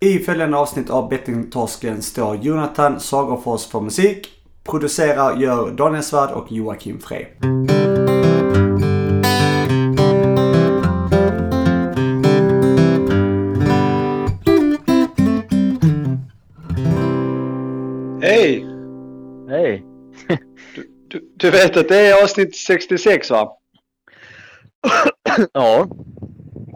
[0.00, 4.28] I följande avsnitt av Bettingtorsken står Jonathan Sagerfors för musik.
[4.64, 7.24] Producerar gör Daniel Svärd och Joakim Frey.
[18.22, 18.66] Hej!
[19.48, 19.84] Hej!
[21.08, 23.52] Du, du vet att det är avsnitt 66 va?
[25.52, 25.86] Ja,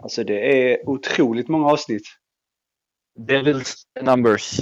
[0.03, 2.03] Alltså det är otroligt många avsnitt.
[3.19, 4.59] Devil's numbers.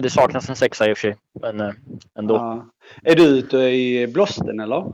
[0.00, 1.16] Det saknas en sexa i och för sig.
[1.40, 1.72] Men eh,
[2.18, 2.34] ändå.
[2.34, 2.66] Ja.
[3.02, 3.10] Ja.
[3.10, 4.92] Är du ute i blåsten eller?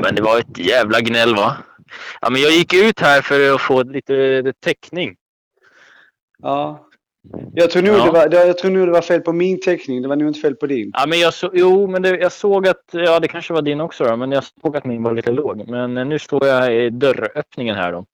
[0.00, 1.56] men det var ett jävla gnäll va?
[2.20, 5.16] Ja men jag gick ut här för att få lite täckning.
[6.38, 6.88] Ja.
[7.54, 8.04] Jag tror, nog Ja.
[8.04, 10.02] det var, jag tror nog det var fel på min teckning.
[10.02, 10.90] Det var nog inte fel på din.
[10.94, 13.80] Ja men jag så, jo men det, jag såg att, ja det kanske var din
[13.80, 15.68] också då, men jag såg att min var lite låg.
[15.68, 18.06] Men eh, nu står jag i dörröppningen här då.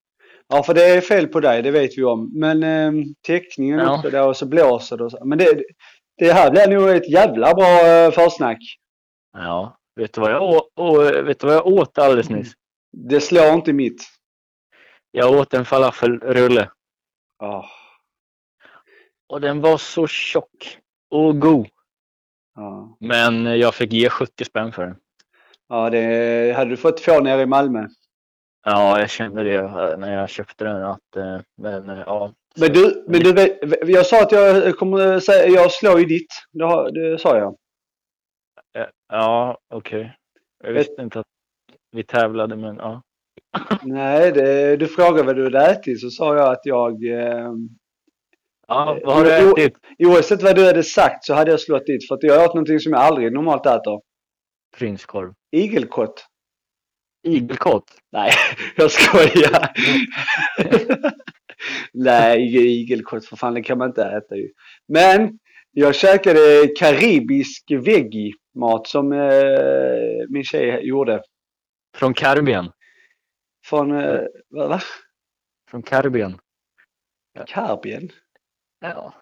[0.48, 2.30] Ja, för det är fel på dig, det vet vi om.
[2.34, 2.92] Men eh,
[3.26, 3.98] teckningen Ja.
[3.98, 5.24] uppe där och så blåser det och så.
[5.24, 5.62] Men det,
[6.16, 8.58] det här blir nog ett jävla bra eh, försnack.
[9.32, 9.78] Ja.
[9.96, 12.52] Vet du vad jag, å, å, vet du vad jag åt alldeles nyss?
[12.92, 14.02] Det slår inte mitt.
[15.10, 16.70] Jag åt en falafelrulle.
[17.38, 17.68] Ja.
[19.28, 20.78] Och den var så tjock
[21.10, 21.66] och god.
[22.54, 22.96] Ja.
[23.00, 24.96] Men jag fick ge 70 spänn för den.
[25.68, 27.86] ja, det hade du fått få nere i Malmö.
[28.64, 30.82] Ja, jag kände det eh, när jag köpte den.
[30.82, 32.32] Att, eh, men eh, ja.
[32.56, 36.32] Men du, men du jag sa att jag kommer säga, jag slår ju ditt.
[36.52, 37.56] Det, har, det sa jag.
[39.08, 40.16] Ja, okej.
[40.64, 41.26] Jag visste inte att
[41.90, 43.02] vi tävlade, men ja.
[43.82, 47.04] Nej, det, du frågade vad du hade ätit så sa jag att jag...
[47.04, 47.52] Eh,
[48.70, 49.76] Ja, vad har du ätit?
[49.98, 52.08] oavsett vad du hade sagt så hade jag slått ditt.
[52.08, 54.00] För att jag åt någonting som jag aldrig normalt äter.
[54.76, 55.32] Prinskorv.
[55.50, 56.26] Igelkott.
[57.22, 57.84] Igelkott?
[58.12, 58.32] Nej,
[58.76, 59.72] jag skojar.
[61.92, 64.48] Nej, ige- igelkott för fan, det kan man inte äta ju.
[64.88, 65.38] Men
[65.70, 71.22] jag käkade karibisk veggie-mat som eh, min tjej gjorde.
[71.96, 72.70] Från Karibien?
[73.64, 74.68] Från, eh, vad?
[74.68, 74.80] va?
[75.70, 76.38] Från Karibien?
[77.46, 78.10] Karbien?
[78.80, 79.14] Ja.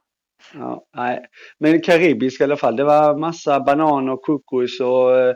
[0.55, 1.21] Ja, nej.
[1.59, 2.77] Men karibisk i alla fall.
[2.77, 5.35] Det var massa banan och kokos och eh,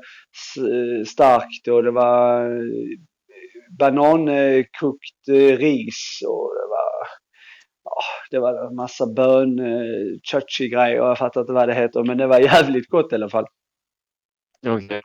[0.57, 2.63] s- starkt och det var eh,
[3.79, 7.09] banankokt eh, ris och det var
[7.85, 8.01] ja,
[8.31, 12.27] det var massa bön, eh, grejer och jag fattar inte vad det heter men det
[12.27, 13.47] var jävligt gott i alla fall.
[14.67, 15.03] Okej.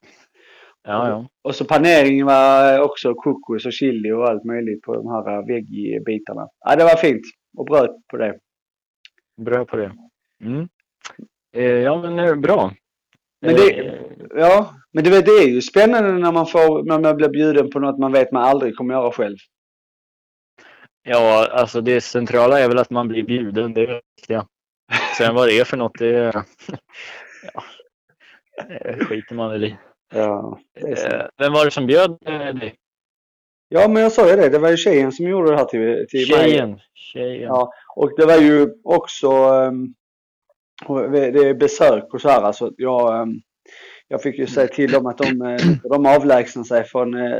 [0.84, 1.28] Ja, ja.
[1.44, 6.48] Och så paneringen var också kokos och chili och allt möjligt på de här veggie-bitarna.
[6.66, 7.22] Ja, det var fint.
[7.58, 8.40] Och bröd på det.
[9.38, 9.92] Bra på det.
[10.44, 10.68] Mm.
[11.56, 12.74] Eh, ja, men eh, bra.
[13.42, 14.02] Men det- Eh,
[14.38, 17.70] Ja, men du vet det är ju spännande när man får, när man blir bjuden
[17.70, 19.38] på något man vet man aldrig kommer göra själv.
[21.04, 23.74] Ja, alltså det centrala är väl att man blir bjuden.
[23.74, 24.48] Det är det viktiga.
[25.18, 26.10] Sen vad det är för något, det
[27.54, 27.64] ja,
[28.68, 29.78] det skiter man väl i.
[30.14, 32.18] Ja, det Vem var det som bjöd
[32.60, 32.76] dig?
[33.70, 36.06] Ja men jag sa ju det, det var ju tjejen som gjorde det här till,
[36.10, 36.50] till mig.
[36.50, 36.80] Tjejen.
[36.94, 37.42] Tjejen.
[37.42, 39.94] Ja, och det var ju också um,
[41.12, 42.72] det är besök och så här alltså.
[42.78, 43.42] Jag, ehm,
[44.08, 47.40] jag fick ju säga till dem att de, eh, de avlägsnar sig från, eh,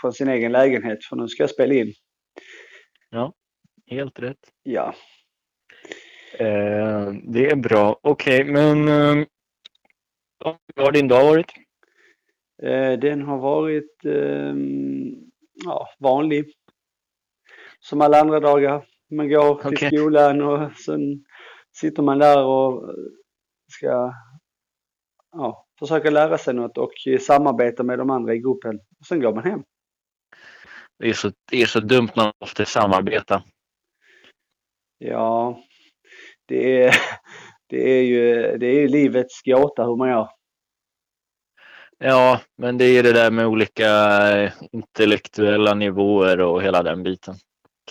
[0.00, 1.92] från sin egen lägenhet för nu ska jag spela in.
[3.86, 4.38] Helt rätt.
[4.62, 4.94] Ja.
[6.38, 8.00] Eh, det är bra.
[8.02, 9.26] Okej, men eh,
[10.76, 11.52] hur har din dag varit?
[12.62, 15.25] Eh, den har varit ehm,
[15.64, 16.52] ja, vanlig.
[17.80, 18.86] Som alla andra dagar.
[19.10, 19.90] Man går till Okej.
[19.90, 21.24] skolan och sen
[21.72, 22.94] sitter man där och
[23.72, 24.12] ska
[25.32, 28.76] ja, försöka lära sig något och samarbeta med de andra i gruppen.
[29.00, 29.62] Och sen går man hem.
[30.98, 33.42] Det är så, det är så dumt när man måste samarbeta.
[34.98, 35.62] Ja,
[36.46, 36.94] det är,
[37.66, 40.28] det är ju det är ju livets gåta hur man gör.
[41.98, 43.88] Ja, men det är det där med olika
[44.38, 47.34] eh, intellektuella nivåer och hela den biten.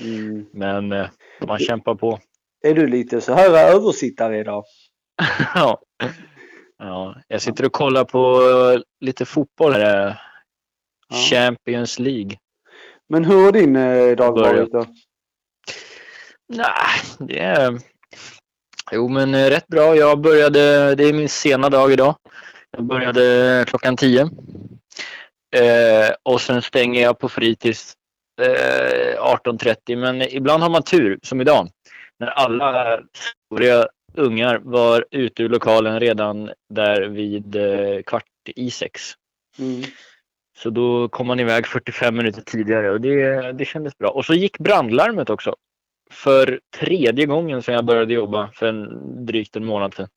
[0.02, 0.46] Mm.
[0.54, 1.08] Men eh,
[1.48, 2.20] man kämpar på.
[2.64, 4.63] Är du lite så här översittare idag?
[5.56, 5.81] ja.
[6.78, 7.16] ja.
[7.28, 10.22] Jag sitter och kollar på eh, lite fotboll här.
[11.08, 11.16] Ja.
[11.16, 12.38] Champions League.
[13.10, 13.74] Men hur har din
[14.18, 14.86] dag varit då?
[16.48, 17.80] Nej, det är...
[18.92, 19.96] Jo, men rätt bra.
[19.96, 20.96] Jag började...
[20.96, 22.16] Det är min sena dag idag.
[22.75, 24.30] Jag började klockan tio
[25.56, 27.94] Eh, och sen stänger jag på fritids
[28.42, 29.95] eh, 18.30.
[29.95, 31.69] Men ibland har man tur, som idag.
[32.19, 33.00] När alla
[33.48, 38.24] stora ungar var ute ur lokalen redan där vid eh, kvart
[38.56, 39.01] i sex.
[39.60, 39.83] Mm.
[40.57, 44.10] Så då kom man iväg 45 minuter tidigare och det, det kändes bra.
[44.10, 45.56] Och så gick brandlarmet också.
[46.12, 50.07] För tredje gången sedan jag började jobba för en, drygt en månad sedan.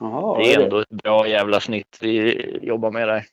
[0.00, 0.82] Jaha, det är ändå det?
[0.82, 3.24] ett bra jävla snitt vi jobbar med där.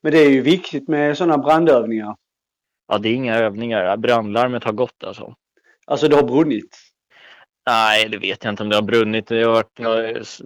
[0.00, 2.16] Men det är ju viktigt med sådana brandövningar.
[2.88, 3.96] Ja, det är inga övningar.
[3.96, 5.34] Brandlarmet har gått alltså.
[5.86, 6.78] Alltså det har brunnit?
[7.66, 9.26] Nej, det vet jag inte om det har brunnit.
[9.26, 10.40] Det har varit,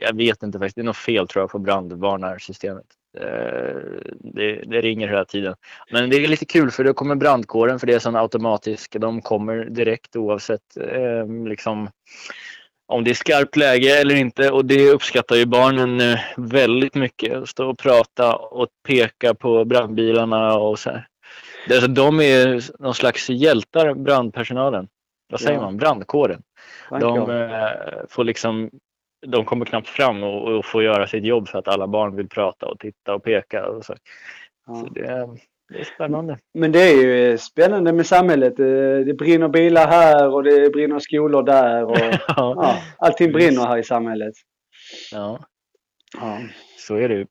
[0.00, 0.74] jag, vet inte faktiskt.
[0.74, 2.86] Det är något fel tror jag på brandvarnarsystemet.
[3.18, 3.76] Eh,
[4.20, 5.54] det, det ringer hela tiden.
[5.90, 8.96] Men det är lite kul för då kommer brandkåren för det är sån automatisk.
[9.00, 11.90] De kommer direkt oavsett eh, liksom
[12.88, 14.50] om det är skarpt läge eller inte.
[14.50, 17.36] Och det uppskattar ju barnen eh, väldigt mycket.
[17.36, 21.08] att Stå och prata och peka på brandbilarna och så här.
[21.88, 24.88] De är någon slags hjältar, brandpersonalen.
[25.30, 25.64] Vad säger ja.
[25.64, 25.76] man?
[25.76, 26.42] Brandkåren.
[26.90, 28.70] De eh, får liksom
[29.26, 32.28] de kommer knappt fram och, och får göra sitt jobb för att alla barn vill
[32.28, 33.66] prata och titta och peka.
[33.66, 33.94] Och så.
[34.66, 34.74] Ja.
[34.74, 35.28] Så det,
[35.68, 36.38] det är spännande.
[36.54, 38.58] Men det är ju eh, spännande med samhället.
[38.58, 38.66] Eh,
[39.06, 41.84] det brinner bilar här och det brinner skolor där.
[41.84, 42.18] Och, ja.
[42.36, 44.34] Ja, allting brinner här i samhället.
[45.12, 45.44] Ja,
[46.20, 46.40] ja.
[46.78, 47.26] så är det ju.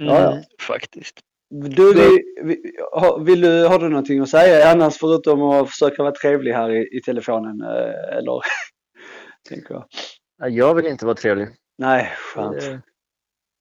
[0.00, 0.14] Mm.
[0.14, 1.20] Ja, faktiskt.
[1.50, 6.02] Du, vi, vi, har, vill du, har du någonting att säga annars förutom att försöka
[6.02, 7.60] vara trevlig här i, i telefonen?
[7.60, 8.40] Eh, eller,
[9.48, 10.50] tänker jag.
[10.50, 11.48] Jag vill inte vara trevlig.
[11.78, 12.60] Nej, skönt.
[12.60, 12.80] Det,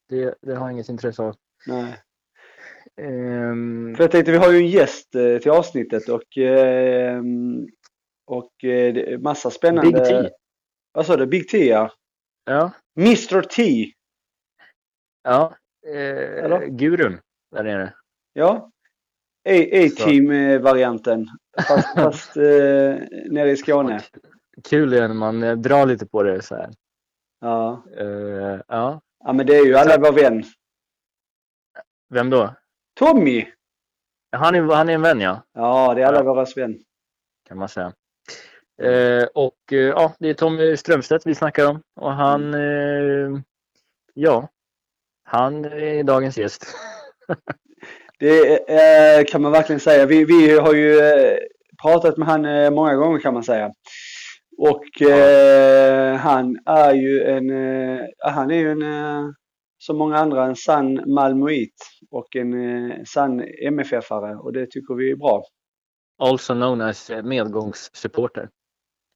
[0.09, 1.35] det, det har jag inget intresse av.
[1.67, 1.99] Nej.
[2.99, 7.67] Ehm, För jag tänkte, vi har ju en gäst eh, till avsnittet och, ehm,
[8.25, 9.91] och eh, massa spännande...
[9.91, 10.29] Big T.
[10.91, 11.25] Vad sa du?
[11.27, 11.91] Big T, ja.
[12.45, 12.71] Ja.
[12.97, 13.85] Mr T.
[15.23, 15.55] Ja.
[15.87, 17.19] Eh, gurun
[17.51, 17.93] där nere.
[18.33, 18.71] Ja.
[19.49, 21.27] A-team-varianten.
[21.67, 22.95] Fast, fast eh,
[23.31, 24.01] nere i Skåne.
[24.69, 26.69] Kul är när man eh, drar lite på det så här.
[27.39, 27.83] Ja.
[28.67, 29.01] ja.
[29.23, 30.43] Ja, men det är ju alla vår vän.
[32.09, 32.55] Vem då?
[32.99, 33.45] Tommy!
[34.31, 35.43] Han är, han är en vän ja.
[35.53, 36.23] Ja, det är alla ja.
[36.23, 36.79] våra vän.
[37.47, 37.93] Kan man säga.
[38.81, 41.81] Eh, och eh, ja, det är Tommy Strömstedt vi snackar om.
[41.95, 43.35] Och han, mm.
[43.35, 43.41] eh,
[44.13, 44.49] ja,
[45.23, 46.65] han är dagens gäst.
[48.19, 50.05] det eh, kan man verkligen säga.
[50.05, 51.37] Vi, vi har ju eh,
[51.81, 53.71] pratat med han eh, många gånger kan man säga.
[54.57, 56.15] Och ja.
[56.15, 57.49] han är ju en,
[58.19, 58.83] han är ju en
[59.79, 61.75] som många andra en sann malmöit
[62.11, 62.53] och en
[62.91, 65.43] eh, sann MFF-are och det tycker vi är bra.
[66.21, 68.49] Also known as eh, medgångssupporter.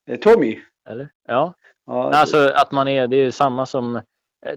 [0.10, 0.60] Eh, Tommy?
[0.90, 1.10] Eller?
[1.28, 1.54] Ja.
[1.86, 2.12] ja.
[2.14, 4.02] Alltså att man är, det är ju samma som...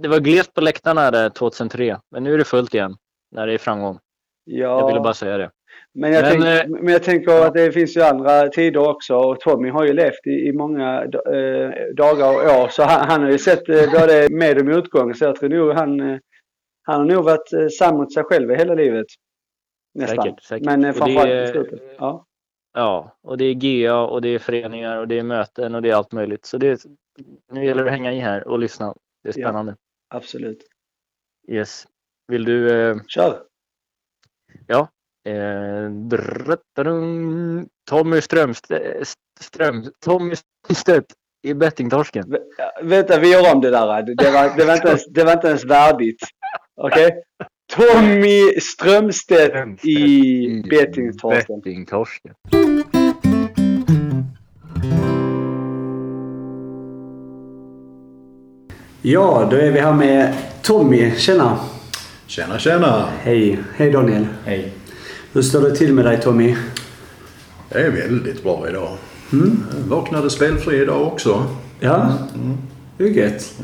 [0.01, 2.97] Det var glest på läktarna där 2003, men nu är det fullt igen
[3.31, 3.99] när det är framgång.
[4.45, 4.81] Ja.
[4.81, 5.51] Jag ville bara säga det.
[5.95, 9.17] Men jag, men, tänk, eh, men jag tänker att det finns ju andra tider också
[9.17, 13.23] och Tommy har ju levt i, i många eh, dagar och år så han, han
[13.23, 16.19] har ju sett eh, både med och motgång så jag tror nog han, eh,
[16.83, 19.07] han har nog varit eh, sann mot sig själv hela livet.
[19.95, 20.25] Nästan.
[20.25, 20.67] Säkert, säkert.
[20.67, 21.81] Men eh, framförallt i slutet.
[21.99, 22.27] Ja.
[22.75, 25.91] ja, och det är GA och det är föreningar och det är möten och det
[25.91, 26.45] är allt möjligt.
[26.45, 26.87] Så det,
[27.53, 28.95] nu gäller det att hänga i här och lyssna.
[29.23, 29.77] Det är spännande.
[30.11, 30.59] Ja, absolut.
[31.49, 31.87] Yes.
[32.29, 32.71] Vill du...
[32.71, 32.97] Eh...
[33.07, 33.43] Kör!
[34.67, 34.89] Ja,
[37.89, 41.07] Tommy Strömstedt, Ström, Tommy Strömstedt
[41.43, 42.25] i bettingtorsken.
[42.31, 42.39] V
[42.83, 44.03] vänta, vi gör om det där.
[44.03, 46.21] Det var, det var, inte, ens, det var inte ens värdigt.
[46.77, 47.07] Okej?
[47.07, 47.21] Okay?
[47.77, 51.61] Tommy Strömstedt, Strömstedt i bettingtorsken.
[51.61, 52.35] bettingtorsken.
[59.03, 61.11] Ja, då är vi här med Tommy.
[61.17, 61.59] Tjena!
[62.27, 63.09] Tjena, tjena!
[63.23, 63.59] Hej!
[63.77, 64.27] Hej Daniel!
[64.45, 64.73] Hej!
[65.37, 66.57] Hur står det till med dig Tommy?
[67.69, 68.89] Det är väldigt bra idag.
[69.33, 69.63] Mm.
[69.81, 71.47] Jag vaknade spelfri idag också.
[71.81, 72.13] Ja,
[72.99, 73.55] det är gött.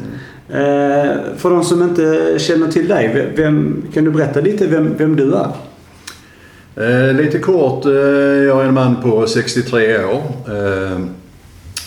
[0.48, 5.16] Eh, för de som inte känner till dig, vem, kan du berätta lite vem, vem
[5.16, 5.52] du är?
[6.76, 10.22] Eh, lite kort, eh, jag är en man på 63 år.
[10.46, 11.00] Eh,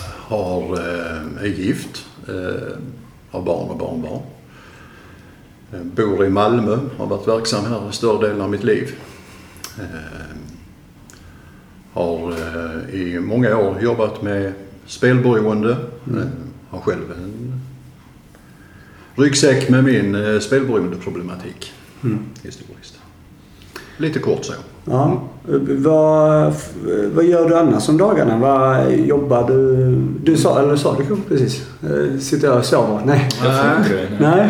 [0.03, 2.05] har, eh, är gift.
[3.31, 4.21] Har barn och barnbarn.
[5.73, 6.77] Eh, bor i Malmö.
[6.97, 8.91] Har varit verksam här större delen av mitt liv.
[9.79, 10.37] Eh,
[11.93, 14.53] har eh, i många år jobbat med
[14.85, 15.71] spelberoende.
[16.07, 16.23] Eh,
[16.69, 17.61] har själv en
[19.15, 21.73] ryggsäck med min spelberoendeproblematik.
[22.43, 22.99] Historiskt.
[23.97, 24.53] Lite kort så.
[24.85, 25.21] Ja.
[25.67, 26.53] Vad,
[27.13, 28.37] vad gör du annars om dagarna?
[28.37, 29.95] Vad jobbar du?
[30.23, 31.67] Du sa, eller sa du precis?
[31.83, 33.01] Eh, Sitter jag och sover?
[33.05, 33.29] Nej.
[33.43, 34.17] Nej.
[34.19, 34.49] Nej.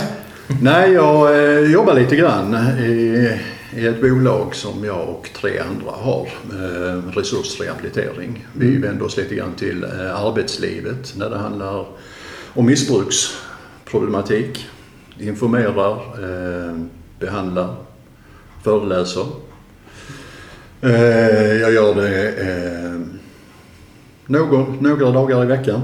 [0.61, 3.29] Nej, jag jobbar lite grann i,
[3.75, 6.27] i ett bolag som jag och tre andra har.
[6.51, 8.47] Eh, resursrehabilitering.
[8.53, 11.85] Vi vänder oss lite grann till eh, arbetslivet när det handlar
[12.53, 14.65] om missbruksproblematik.
[15.19, 16.77] Informerar, eh,
[17.19, 17.75] behandlar,
[18.63, 19.25] föreläser.
[21.61, 22.33] Jag gör det
[24.25, 25.81] någon, några dagar i veckan.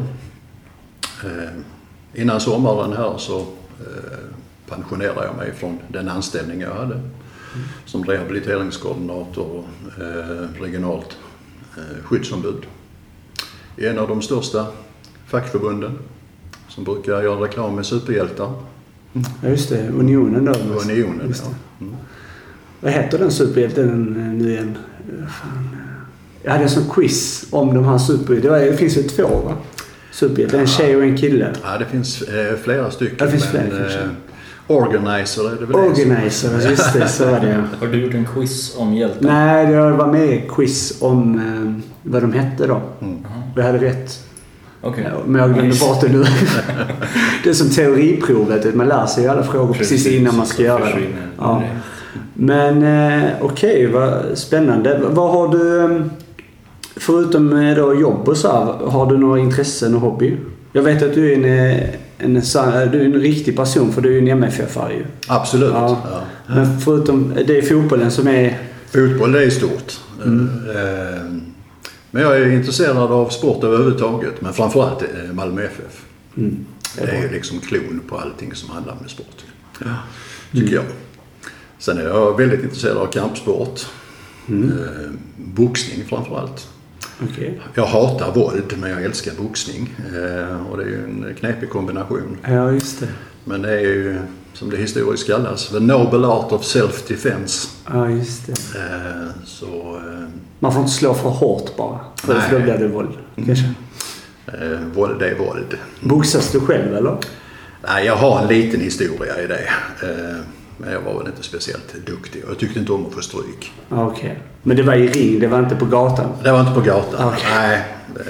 [2.13, 3.45] Innan sommaren här så
[4.69, 6.99] pensionerade jag mig från den anställning jag hade
[7.85, 11.17] som rehabiliteringskoordinator och eh, regionalt
[11.77, 12.65] eh, skyddsombud
[13.77, 14.67] i en av de största
[15.27, 15.99] fackförbunden
[16.67, 18.53] som brukar göra reklam med superhjältar.
[19.13, 19.89] Ja, just det.
[19.89, 20.51] Unionen då.
[20.53, 21.85] Unionen, Just ja.
[21.85, 21.95] Mm.
[22.79, 24.77] Vad heter den superhjälten eh, nu igen?
[24.99, 25.77] Eh, Fan.
[26.43, 28.57] Jag hade en sån quiz om de här superhjältarna.
[28.57, 29.57] Det finns ju två va?
[30.11, 30.59] Superhjältar.
[30.59, 31.53] En tjej och en kille.
[31.63, 33.15] Ja, det finns eh, flera stycken.
[33.19, 34.09] Ja, det finns men, flera, kanske.
[34.75, 37.07] Organizer är det väl det Organizer, just det.
[37.07, 37.61] Så var det ja.
[37.79, 39.21] Har du gjort en quiz om hjältar?
[39.21, 42.81] Nej, det var med i quiz om eh, vad de hette då.
[43.01, 43.25] Mm.
[43.55, 44.19] Jag hade rätt.
[44.81, 44.93] Ja,
[45.25, 45.85] Men jag glömde Nice.
[45.85, 46.23] bort det nu.
[47.43, 48.75] det är som teoriprovet.
[48.75, 51.07] Man lär sig ju alla frågor precis, innan man ska göra det.
[51.37, 51.63] Ja.
[51.63, 51.79] det.
[52.33, 55.01] Men eh, okej, vad spännande.
[55.09, 56.01] Vad har du, eh,
[56.95, 60.37] förutom eh, då jobb och så här, har du några intressen och hobby?
[60.73, 61.83] Jag vet att du är en, eh,
[62.21, 62.33] en,
[62.91, 65.05] du är en riktig person för du är ju en MFF-are ju.
[65.27, 65.71] Absolut.
[65.73, 66.01] Ja.
[66.11, 66.21] Ja.
[66.55, 68.57] Men förutom, det är fotbollen som är...
[68.91, 69.99] Fotboll det är stort.
[70.25, 70.49] Mm.
[70.69, 71.21] Eh,
[72.11, 74.41] Men jag är intresserad av sport överhuvudtaget.
[74.41, 76.05] Men framförallt eh, Malmö FF.
[76.37, 76.65] Mm,
[76.97, 79.45] Det är ju liksom klon på allting som handlar med sport.
[80.51, 80.83] Tycker jag.
[81.79, 83.85] Sen är jag väldigt intresserad av kampsport.
[84.49, 84.69] Mm.
[84.69, 86.67] Eh, Boxning framförallt.
[87.23, 87.61] Okej.
[87.73, 89.95] Jag hatar våld men jag älskar boxning.
[89.99, 92.37] Eh, Och det är ju en knepig kombination.
[92.47, 93.07] Ja, just det.
[93.43, 94.19] Men det är ju
[94.53, 97.69] som det historiskt kallas, the noble art of self-defense.
[97.93, 98.51] Ja, just det.
[98.79, 99.65] Eh, Så
[99.97, 100.27] eh,
[100.59, 101.99] Man får inte slå för hårt bara.
[102.15, 102.41] För, Nej.
[102.49, 103.09] för då blir det våld.
[103.45, 103.65] Kanske.
[104.47, 105.77] eh, våld är våld.
[106.01, 107.17] Boxas du själv eller?
[107.87, 109.69] Nej, jag har en liten historia i det.
[110.81, 113.21] Eh, Men jag var väl inte speciellt duktig och jag tyckte inte om att få
[113.21, 113.71] stryk.
[113.89, 114.39] Okej.
[114.63, 116.29] Men det var i ring, det var inte på gatan?
[116.43, 117.27] Det var inte på gatan.
[117.27, 117.45] Okej.
[117.55, 117.85] Nej,
[118.15, 118.23] det,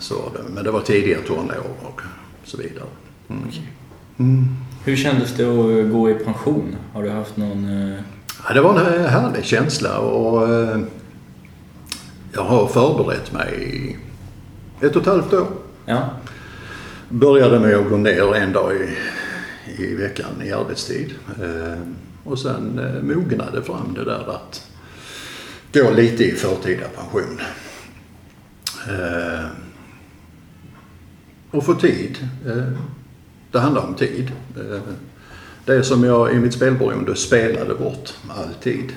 [0.00, 0.52] så var det.
[0.54, 2.00] Men det var tidiga tonår och
[2.44, 2.84] så vidare.
[3.28, 3.42] Mm.
[4.18, 4.44] Mm.
[4.84, 6.76] Hur kändes det att gå i pension?
[6.92, 7.92] Har du haft någon...
[7.92, 7.98] eh,
[8.48, 10.78] Ja, det var en härlig känsla och eh,
[12.32, 13.96] jag har förberett mig i
[14.86, 15.46] ett och ett halvt år.
[15.86, 16.00] Ja,
[17.08, 18.88] Började med att gå ner en dag i,
[19.66, 21.14] i veckan i arbetstid.
[21.42, 21.78] Eh,
[22.24, 24.68] och sen eh, mognade fram det där att
[25.72, 27.40] gå lite i förtida pension.
[28.88, 29.46] Eh,
[31.50, 32.28] och få tid.
[33.50, 34.32] Det handlar om tid.
[35.64, 38.92] Det är som jag i mitt spelberoende spelade bort all tid.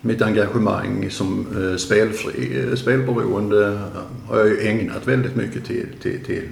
[0.00, 1.46] Mitt engagemang som
[1.78, 3.80] spelfri, spelberoende
[4.26, 6.48] har jag ju ägnat väldigt mycket till, till, till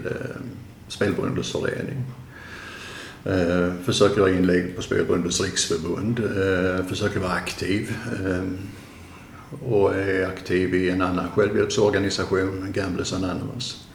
[0.89, 2.05] Spelberoendes förening.
[3.25, 6.19] Eh, försöker göra inlägg på Spelberoendes riksförbund.
[6.19, 7.97] Eh, försöker vara aktiv.
[8.25, 8.43] Eh,
[9.65, 13.87] och är aktiv i en annan självhjälpsorganisation, Gamblers Anonymous.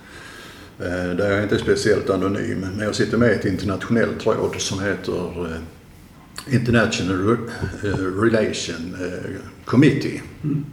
[0.80, 4.56] Eh, där jag inte är speciellt anonym, men jag sitter med i ett internationellt råd
[4.58, 7.38] som heter eh, International
[7.84, 7.90] eh,
[8.22, 9.32] Relation eh,
[9.66, 10.22] Committee.
[10.44, 10.66] Mm.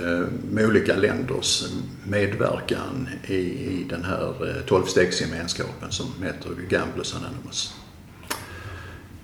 [0.00, 1.64] Eh, med olika länders
[2.04, 7.74] medverkan i, i den här eh, tolvstegsgemenskapen som heter Gamblers Anonymous.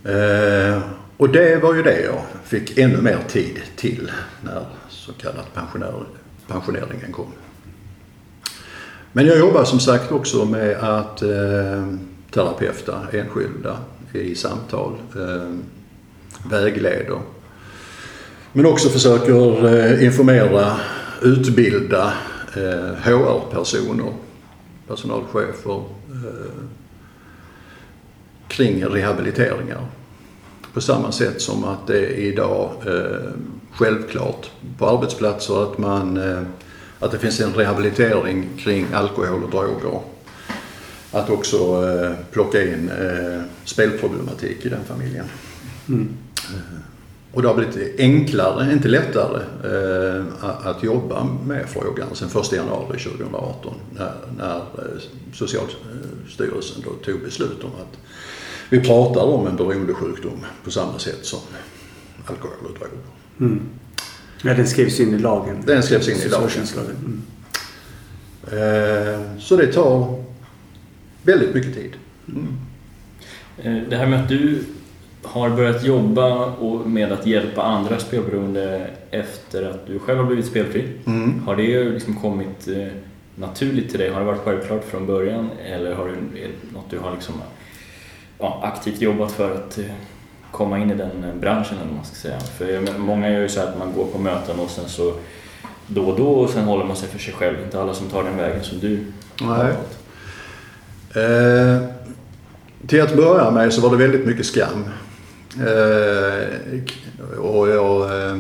[0.05, 0.83] Eh,
[1.17, 4.11] och det var ju det jag fick ännu mer tid till
[4.43, 6.05] när så kallat pensionär,
[6.47, 7.33] pensioneringen kom.
[9.13, 11.87] Men jag jobbar som sagt också med att eh,
[12.31, 13.79] terapeuta enskilda
[14.13, 15.55] i samtal, eh,
[16.51, 17.21] vägleder.
[18.53, 20.77] Men också försöker eh, informera,
[21.23, 22.13] utbilda
[22.57, 24.13] eh, HR-personer,
[24.89, 26.65] personalchefer eh,
[28.49, 29.87] kring rehabiliteringar.
[30.75, 33.31] På samma sätt som att det är idag eh,
[33.73, 36.43] självklart på arbetsplatser att, man, eh,
[36.99, 40.01] att det finns en rehabilitering kring alkohol och droger.
[41.13, 41.57] Att också
[41.89, 45.27] eh, plocka in eh, spelproblematik i den familjen.
[45.89, 46.09] Mm.
[47.33, 50.25] Och det har blivit enklare, inte lättare, eh,
[50.67, 55.01] att- jobba med frågan sen 1 januari 2018 när, när eh,
[55.33, 57.99] Socialstyrelsen då tog beslut om att
[58.71, 61.39] vi pratar om en beroendesjukdom på samma sätt som
[62.27, 62.99] alkohol och droger.
[63.41, 63.61] Mm.
[64.43, 65.63] Ja, den skrevs in i lagen.
[65.67, 66.67] Den skrevs in i lagen.
[67.05, 67.23] Mm.
[68.53, 70.25] Eh, Så det tar
[71.23, 71.93] väldigt mycket tid.
[73.59, 74.65] Eh, Det här med att du
[75.23, 76.53] har börjat jobba
[76.85, 80.89] med att hjälpa andra spelberoende efter att du själv har blivit spelfri.
[81.07, 81.43] Mm.
[81.47, 82.87] Har det liksom kommit eh,
[83.35, 84.11] naturligt till dig?
[84.11, 87.35] Har det varit självklart från början eller har det är det något du har liksom,
[88.39, 89.85] ja, aktivt jobbat för att eh,
[90.51, 92.41] komma in i den eh, branschen eller vad man ska säga?
[92.41, 95.15] För många gör ju så att man går på möten och sen så
[95.87, 97.57] då och då och sen håller man sig för sig själv.
[97.65, 99.05] Inte alla som tar den vägen som du
[99.41, 99.75] har Nej.
[101.25, 101.83] Eh,
[102.87, 104.85] till att börja med så var det väldigt mycket skam.
[105.59, 108.39] Eh, och jag, eh,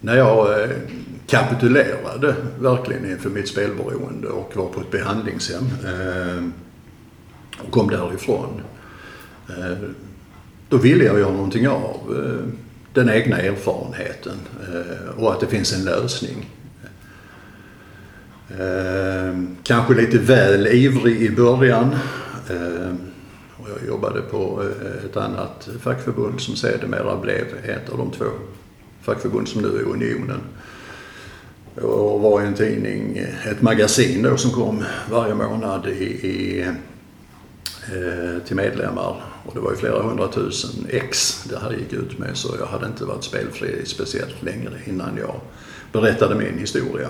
[0.00, 0.70] när jag eh,
[1.26, 6.44] kapitulerade verkligen inför mitt spelberoende och var på ett behandlingshem eh,
[7.66, 8.60] och kom därifrån.
[9.48, 9.78] Eh,
[10.68, 12.52] då ville jag göra någonting av eh,
[12.94, 16.50] den egna erfarenheten eh, och att det finns en lösning.
[18.50, 21.96] Eh, kanske lite väl ivrig i början.
[22.50, 23.07] Eh,
[23.80, 28.24] jag jobbade på eh, ett annat fackförbund som sedermera blev ett av de två
[29.02, 30.40] fackförbund som nu är Unionen.
[31.74, 38.42] Och var en tidning, eh, ett magasin då som kom varje månad i, i, eh,
[38.46, 39.22] till medlemmar.
[39.44, 42.86] Och det var ju flera hundratusen ex det här gick ut med så jag hade
[42.86, 45.40] inte varit spelfri speciellt länge innan jag
[45.92, 47.08] berättade min historia.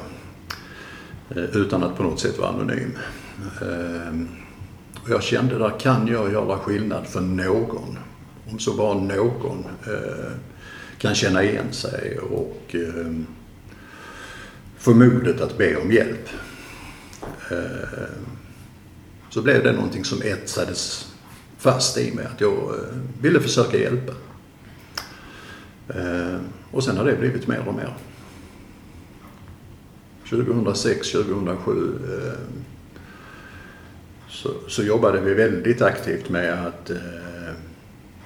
[1.53, 2.99] Utan att på något sätt vara anonym.
[3.63, 4.29] Ehm,
[5.09, 7.99] och jag kände där kan jag göra skillnad för någon.
[8.51, 10.33] Om så bara någon eh,
[10.99, 13.13] kan känna igen sig och eh,
[14.79, 16.29] få modet att be om hjälp.
[17.51, 18.09] Eh,
[19.31, 21.13] så blev det någonting som etsades
[21.59, 24.13] fast i mig att jag eh, ville försöka hjälpa.
[25.89, 26.39] Eh,
[26.71, 27.97] och sen har det blivit mer och mer.
[30.31, 32.59] 2006, 2007 eh,
[34.29, 36.97] så, så jobbade vi väldigt aktivt med att eh,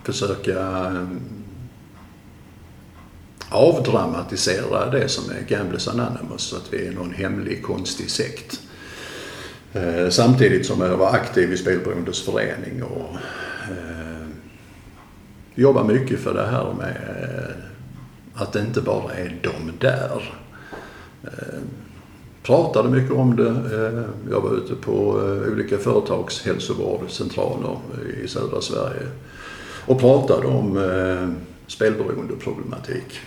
[0.02, 1.06] försöka eh,
[3.48, 8.60] avdramatisera det som är Gamblers Anonymous, att vi är någon hemlig konstig sekt.
[9.72, 13.16] Eh, samtidigt som jag var aktiv i Spelberoendes förening och
[13.70, 14.26] eh,
[15.54, 20.34] jobbar mycket för det här med eh, att det inte bara är de där.
[21.24, 21.58] Eh,
[22.42, 23.48] Pratade mycket om det.
[23.48, 29.08] Eh, jag var ute på eh, olika företagshälsovårdscentraler eh, i södra Sverige
[29.86, 30.78] och pratade om
[31.66, 33.20] spelberoendeproblematik.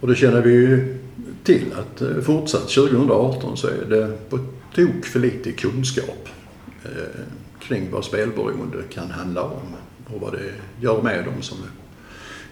[0.00, 0.98] Och det känner vi ju
[1.44, 4.38] till att fortsatt 2018 så är det på
[4.74, 6.28] tok för lite kunskap
[7.60, 9.74] kring vad spelberoende kan handla om
[10.14, 11.58] och vad det gör med dem som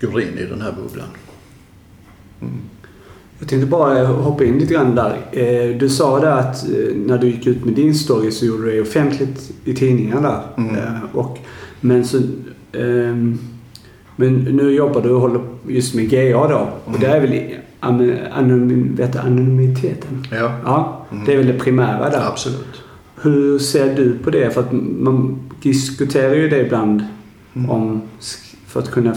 [0.00, 1.08] går in i den här bubblan.
[2.40, 2.60] Mm.
[3.42, 5.16] Jag tänkte bara hoppa in lite grann där.
[5.32, 8.64] Eh, Du sa det att eh, när du gick ut med din story så gjorde
[8.64, 10.40] du det offentligt i tidningarna.
[10.56, 10.74] Mm.
[10.76, 11.38] Eh, Och,
[11.80, 12.18] men, så,
[12.72, 13.38] ehm,
[14.16, 16.68] men nu jobbar du och håller just med GA då.
[16.84, 17.00] Och Mm.
[17.00, 17.54] det är väl
[18.30, 20.26] anonym, vet du, anonymiteten?
[20.30, 21.24] Ja, Ja, Mm.
[21.24, 22.26] det är väl det primära där.
[22.28, 22.82] absolut.
[23.22, 24.50] Hur ser du på det?
[24.54, 27.04] För att man diskuterar ju det ibland
[27.54, 27.70] Mm.
[27.70, 28.02] om
[28.66, 29.14] för att kunna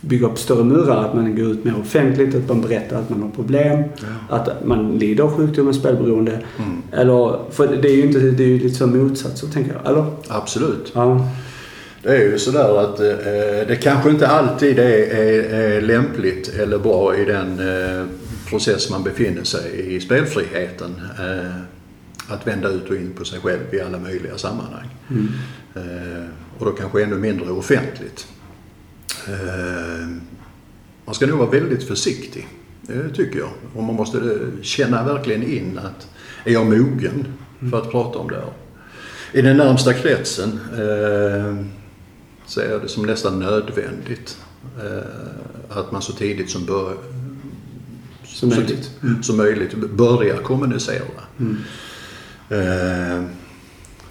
[0.00, 1.04] bygga upp större murar.
[1.04, 3.82] Att man går ut mer offentligt, att man berättar att man har problem.
[3.96, 4.36] Ja.
[4.36, 6.40] Att man lider av sjukdomen spelberoende.
[6.58, 6.82] Mm.
[6.92, 9.92] Eller, för det är ju inte, det är ju lite så motsatser tänker jag.
[9.92, 10.06] Eller?
[10.28, 10.92] Absolut.
[10.94, 11.28] Ja.
[12.02, 16.78] Det är ju sådär att eh, det kanske inte alltid är, är, är lämpligt eller
[16.78, 18.06] bra i den eh,
[18.48, 20.94] process man befinner sig i spelfriheten.
[21.18, 21.60] Eh,
[22.28, 24.88] att vända ut och in på sig själv i alla möjliga sammanhang.
[25.10, 25.28] Mm.
[25.74, 26.24] Eh,
[26.58, 28.26] och då kanske ännu mindre offentligt.
[29.28, 30.06] Eh,
[31.04, 32.48] man ska nog vara väldigt försiktig,
[32.82, 33.50] det tycker jag.
[33.74, 36.08] Och man måste eh, känna verkligen in att
[36.44, 37.26] är jag mogen
[37.70, 38.52] för att prata om det här?
[39.32, 41.64] I den närmsta kretsen eh,
[42.46, 44.38] så är det som nästan nödvändigt
[44.84, 46.96] eh, att man så tidigt som, bör,
[48.24, 48.90] Som så möjligt.
[49.02, 51.02] ti- som möjligt börjar kommunicera.
[51.40, 51.56] Mm.
[52.48, 53.24] Eh,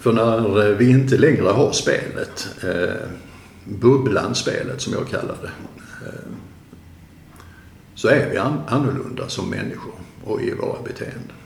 [0.00, 3.08] för när vi inte längre har spelet, eh,
[3.68, 5.50] bubblan-spelet som jag kallar det,
[6.06, 6.12] eh,
[7.94, 9.92] så är vi an- annorlunda som människor
[10.24, 11.36] och i våra beteenden.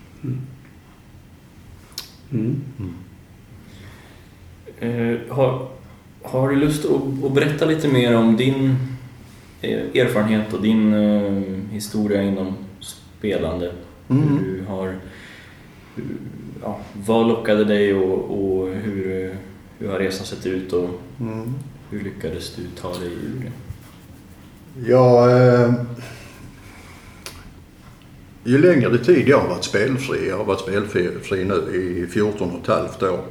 [2.32, 2.60] Mm.
[4.80, 5.68] Eh, har,
[6.22, 8.76] har du lust att, att berätta lite mer om din
[9.60, 13.72] eh, erfarenhet och din eh, historia inom spelande?
[14.08, 14.28] Mm.
[14.28, 14.96] Hur du har,
[15.94, 16.04] hur,
[16.62, 19.34] ja, vad lockade dig och, och hur,
[19.78, 21.54] hur har resan sett ut och Mm
[21.90, 23.52] hur lyckades du ta dig ur det?
[24.90, 25.72] Ja, eh,
[28.44, 32.62] ju längre tid jag har varit spelfri, jag har varit spelfri nu i 14 och
[32.62, 33.24] ett halvt år,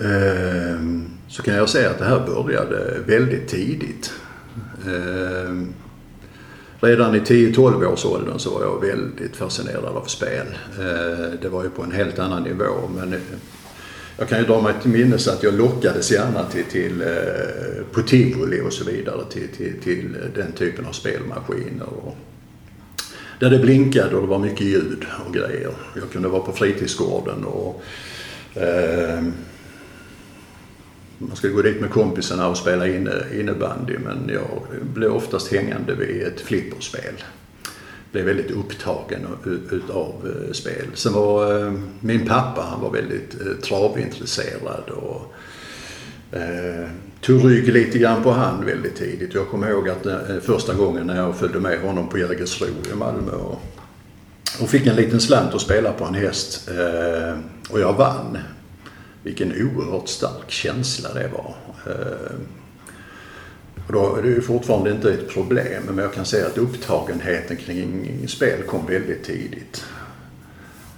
[0.00, 0.80] eh,
[1.28, 4.12] så kan jag säga att det här började väldigt tidigt.
[4.86, 5.52] Eh,
[6.80, 10.46] redan i 10-12 års åldern så var jag väldigt fascinerad av spel.
[10.78, 13.20] Eh, det var ju på en helt annan nivå men eh,
[14.18, 18.02] jag kan ju dra mig till minnes att jag lockades gärna till, till, eh, på
[18.02, 21.86] tivoli och så vidare till, till, till eh, den typen av spelmaskiner.
[21.86, 22.16] Och
[23.40, 25.72] där det blinkade och det var mycket ljud och grejer.
[25.94, 27.82] Jag kunde vara på fritidsgården och
[28.54, 29.22] eh,
[31.18, 34.62] man skulle gå dit med kompisarna och spela inne, innebandy men jag
[34.94, 37.14] blev oftast hängande vid ett flipperspel.
[38.16, 39.26] Blev väldigt upptagen
[39.70, 40.86] utav eh, spel.
[40.94, 45.34] Sen var eh, min pappa, han var väldigt eh, travintresserad och
[47.20, 49.34] tog rygg lite grann på hand väldigt tidigt.
[49.34, 50.06] Jag kommer ihåg att
[50.42, 53.62] första gången när jag följde med honom på Jägersro i Malmö och,
[54.60, 56.68] och fick en liten slant att spela på en häst
[57.70, 58.38] och jag vann
[59.22, 61.54] vilken oerhört stark känsla det var.
[63.86, 67.56] Och då är det ju fortfarande inte ett problem men jag kan säga att upptagenheten
[67.56, 69.84] kring spel kom väldigt tidigt.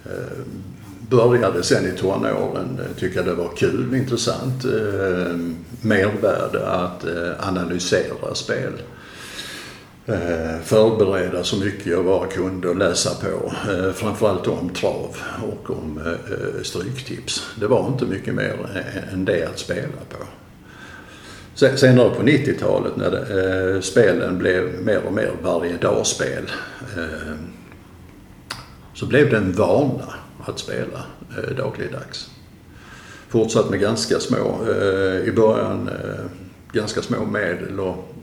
[0.05, 0.39] Eh,
[1.11, 5.37] började sen i tonåren eh, tycka det var kul, intressant, eh,
[5.83, 8.73] mervärde att eh, analysera spel.
[10.07, 13.53] Eh, förbereda så mycket jag bara kunde och läsa på.
[13.73, 17.47] Eh, framförallt om trav och om eh, eh stryktips.
[17.61, 20.25] Det var inte mycket mer än det att spela på.
[21.59, 26.51] Senare på 90-talet när det, eh, spelen blev mer och mer varje dag-spel
[26.97, 27.35] eh,
[28.95, 31.05] så blev det en vana att spela
[31.37, 32.31] eh, dagligdags.
[33.29, 34.67] Fortsatt med ganska små,
[35.25, 35.91] i början
[36.73, 38.15] ganska små medel och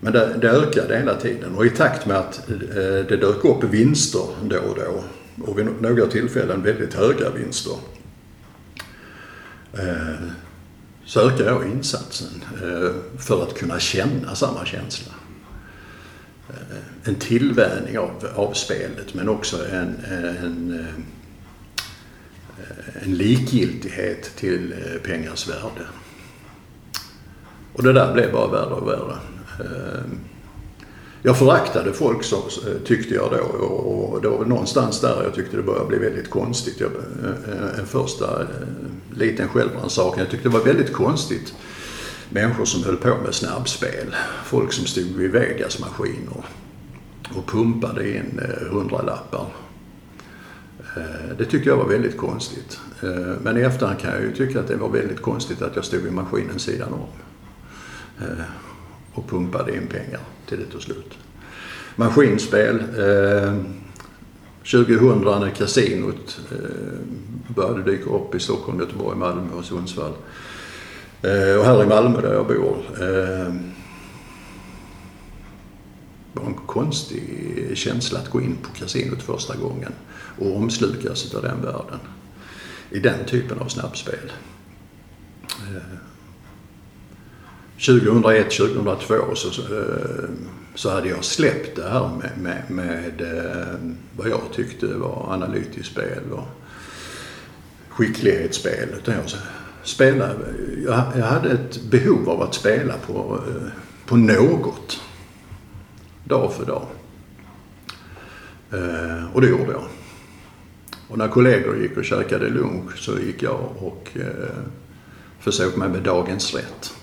[0.00, 3.64] men det, det ökade hela tiden och i takt med att eh, det dök upp
[3.64, 5.04] vinster då och då
[5.44, 7.74] och vid några tillfällen väldigt höga vinster
[9.72, 10.30] eh,
[11.10, 15.12] så ökar jag insatsen eh, för att kunna känna samma känsla.
[16.48, 20.94] Eh, en tillvänjning av, av spelet men också en, en, eh,
[23.02, 25.86] en likgiltighet till pengars värde.
[27.72, 29.18] Och det där blev bara värre och värre.
[31.22, 35.56] Jag föraktade folk så, eh, tyckte jag då och det var någonstans där jag tyckte
[35.56, 36.80] det började bli väldigt konstigt.
[36.80, 38.46] Jag, eh, en första eh,
[39.14, 40.18] liten självrannsakan.
[40.18, 41.54] Jag tyckte det var väldigt konstigt
[42.28, 44.16] människor som höll på med snabbspel.
[44.44, 46.44] Folk som stod vid Vegas-maskiner
[47.36, 49.46] och pumpade in hundralappar.
[51.38, 52.80] Det tyckte jag var väldigt konstigt.
[53.42, 56.00] Men i efterhand kan jag ju tycka att det var väldigt konstigt att jag stod
[56.00, 57.06] vid maskinen sidan om
[59.14, 61.18] och pumpade in pengar till det tog slut.
[61.96, 62.78] Maskinspel.
[62.78, 63.54] Eh,
[64.64, 70.12] 2000 när kasinot eh, började dyka upp i Stockholm, Göteborg, Malmö och Sundsvall.
[71.22, 72.76] Eh, och här i Malmö där jag bor.
[73.00, 73.54] Eh,
[76.32, 79.92] var en konstig känsla att gå in på kasinot första gången
[80.38, 82.00] och omslukas av den världen.
[82.90, 84.32] I den typen av snabbspel.
[85.48, 86.09] Eh,
[87.80, 90.28] 2001, 2002 så, eh,
[90.74, 93.74] så hade jag släppt det här med, med, med eh,
[94.16, 96.48] vad jag tyckte var analytiskt spel och
[97.88, 98.88] skicklighetsspel.
[98.98, 99.24] Utan jag,
[99.82, 100.34] spelade,
[100.84, 103.68] jag, hade ett behov av att spela på, eh,
[104.06, 105.00] på något.
[106.24, 106.86] Dag för dag.
[109.32, 109.84] Och det gjorde jag.
[111.08, 114.16] Och när kollegor gick och käkade lunch så gick jag och
[115.40, 116.94] försökte mig med dagens rätt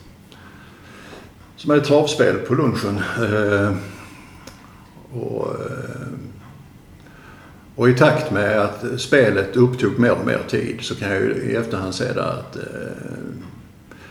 [1.67, 2.99] som är ett travspel på lunchen.
[3.17, 3.75] Eh,
[5.13, 6.08] och, eh,
[7.75, 11.34] och i takt med att spelet upptog mer och mer tid så kan jag ju
[11.34, 12.63] i efterhand säga att eh,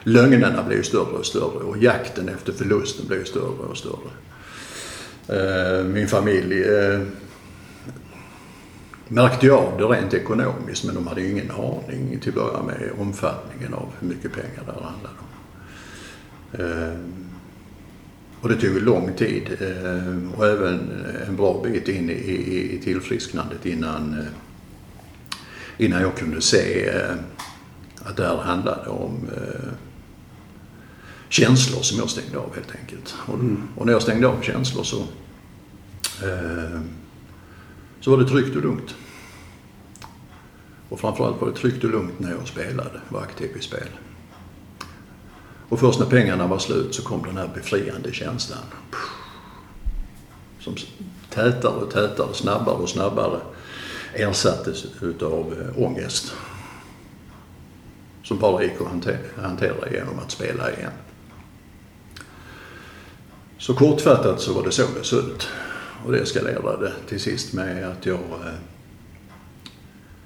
[0.03, 4.11] lögnerna blev större och större och jakten efter förlusten blev större och större.
[5.29, 7.01] Eh, min familj eh,
[9.09, 12.62] märkte jag av det rent ekonomiskt men de hade ju ingen aning till att börja
[12.62, 15.27] med omfattningen av hur mycket pengar det handlade om.
[16.53, 17.26] Eh,
[18.46, 24.18] och det tog lång tid eh, och även en bra bit in i, tillfrisknandet innan,
[24.18, 24.26] eh,
[25.78, 27.14] innan jag kunde se eh,
[28.04, 29.28] att det här handlade om
[31.28, 33.14] känslor som jag stängde av helt enkelt.
[33.28, 33.62] Mm.
[33.76, 35.04] Och, när jag stängde av känslor så,
[38.00, 38.94] så var det tryggt och lugnt.
[40.88, 43.88] Och framförallt var det tryggt och lugnt när jag spelade, var aktiv i spel.
[45.68, 48.64] Och först när pengarna var slut så kom den här befriande känslan.
[50.61, 50.76] Som
[51.31, 53.40] tätare och tätare, snabbare och snabbare
[54.14, 56.33] ersattes utav eh, ångest.
[58.22, 60.92] Som bara gick att hantera genom att spela igen.
[63.59, 65.48] Så kortfattat så var det så det såg ut.
[66.07, 68.76] Och det eskalerade till sist med att jag eh,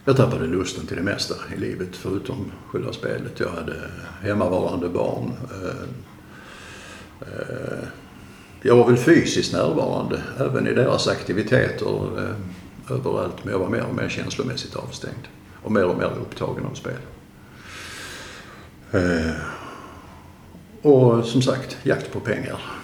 [0.05, 3.41] jag tappade lusten till det mesta i livet förutom själva spelet.
[3.41, 3.75] Jag hade
[4.23, 5.33] hemmavarande barn.
[5.63, 5.83] Eh,
[7.21, 7.85] eh,
[8.63, 13.85] jag var väl fysiskt närvarande även i deras aktiviteter eh, överallt men jag var mer
[13.85, 15.29] och mer känslomässigt avstängd
[15.63, 17.01] och mer och mer upptagen av spel.
[20.83, 22.80] Och som sagt, jakt på pengar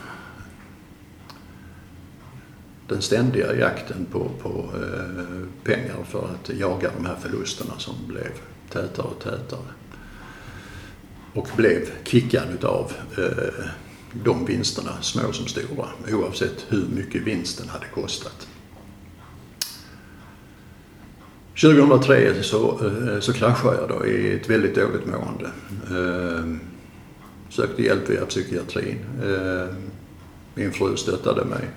[2.89, 8.31] den ständiga jakten på, på eh, pengar för att jaga de här förlusterna som blev
[8.71, 9.69] tätare och tätare.
[11.35, 13.67] Och blev kickad utav eh,
[14.25, 18.49] de vinsterna, små som stora, oavsett hur mycket vinsten hade kostat.
[21.61, 25.51] 2003 så, eh, så kraschade jag då i ett väldigt dåligt mående.
[25.91, 26.57] Eh,
[27.49, 28.99] sökte hjälp via psykiatrin.
[29.25, 29.75] Eh,
[30.55, 31.69] min fru stöttade mig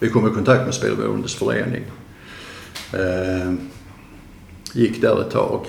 [0.00, 1.84] vi kom i kontakt med Spelberoendes förening.
[2.92, 3.52] Eh,
[4.72, 5.66] gick där ett tag.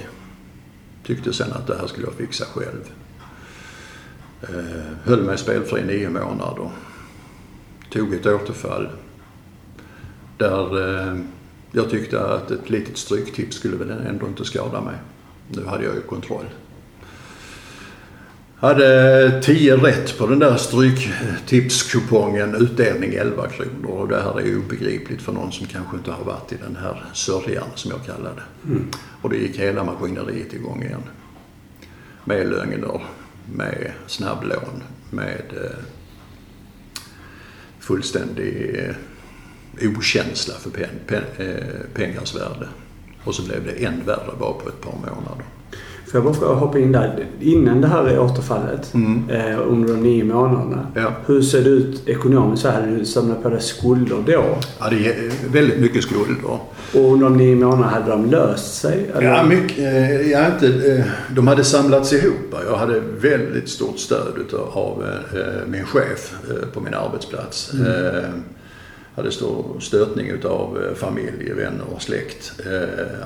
[1.03, 2.89] Tyckte sen att det här skulle jag fixa själv.
[4.41, 6.69] Eh, höll mig spelfri i nio månader.
[7.91, 8.89] Tog ett återfall.
[10.37, 11.19] Där eh,
[11.71, 14.95] jag tyckte att ett litet stryktips skulle väl ändå inte skada mig.
[15.47, 16.45] Nu hade jag ju kontroll.
[18.65, 23.89] Hade 10 rätt på den där stryktipskupongen, utdelning 11 kronor.
[23.89, 26.75] Och det här är ju obegripligt för någon som kanske inte har varit i den
[26.75, 28.43] här sörjan som jag kallar det.
[28.69, 28.87] Mm.
[29.21, 31.03] Och det gick hela maskineriet igång igen.
[32.23, 33.01] Med lögner,
[33.53, 35.79] med snabblån, med eh,
[37.79, 38.95] fullständig eh,
[39.89, 41.55] okänsla för pen, pen, eh,
[41.93, 42.67] pengars värde.
[43.23, 45.45] Och så blev det än värre bara på ett par månader.
[46.05, 47.25] Får jag bara fråga, hoppa in där.
[47.39, 49.29] Innan det här återfallet, mm.
[49.29, 50.87] eh, under de nio månaderna.
[50.95, 51.11] Ja.
[51.25, 52.61] Hur ser det ut ekonomiskt?
[52.61, 54.43] Så hade du samlat på dig skulder då?
[54.79, 56.35] Ja, det är väldigt mycket skulder.
[56.93, 59.11] Och under de nio månaderna, hade de löst sig?
[59.15, 59.27] Eller?
[59.27, 62.55] Ja, mycket, eh, ja, inte, eh, de hade samlats ihop.
[62.69, 67.73] Jag hade väldigt stort stöd av eh, min chef eh, på min arbetsplats.
[67.73, 67.87] Mm.
[67.87, 68.29] Eh,
[69.15, 72.51] hade stor stötning utav eh, familj, vänner och släkt.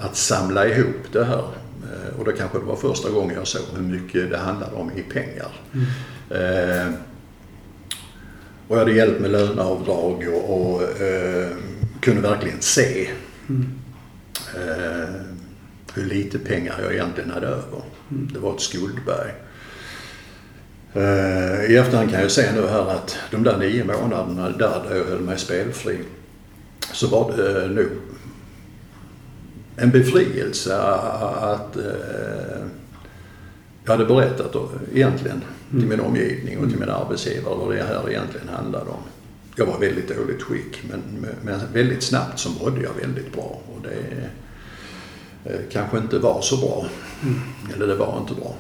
[0.02, 3.48] Att samla ihop det här Eh, Eh, och då kanske det var första gången jag
[3.48, 5.52] såg hur mycket det handlade om i pengar.
[5.74, 5.86] Mm.
[6.30, 6.94] Eh,
[8.68, 11.50] och jag hade hjälp med löneavdrag och, och eh,
[12.02, 13.10] kunde verkligen se
[13.50, 13.70] mm.
[14.56, 15.10] eh,
[15.94, 17.82] hur lite pengar jag egentligen hade över.
[18.12, 18.30] Mm.
[18.34, 19.32] Det var ett skuldberg.
[20.94, 25.06] Eh, I efterhand kan jag se nu här att de där nio månaderna där jag
[25.06, 26.00] höll mig spelfri
[26.94, 27.88] så var det eh, nog
[29.82, 32.66] en befrielse att eh,
[33.84, 34.56] jag hade berättat
[34.94, 39.02] egentligen till min omgivning och till min arbetsgivare vad det här egentligen handlade om.
[39.56, 41.02] Jag var väldigt dåligt skick men,
[41.44, 44.30] men väldigt snabbt så mådde jag väldigt bra och det
[45.52, 46.86] eh, kanske inte var så bra.
[47.24, 47.40] Mm.
[47.74, 48.56] Eller det var inte bra.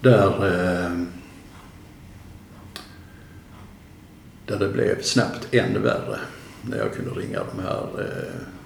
[0.00, 0.92] Där, eh,
[4.46, 6.18] där det blev snabbt ännu värre
[6.62, 8.57] när jag kunde ringa de här eh,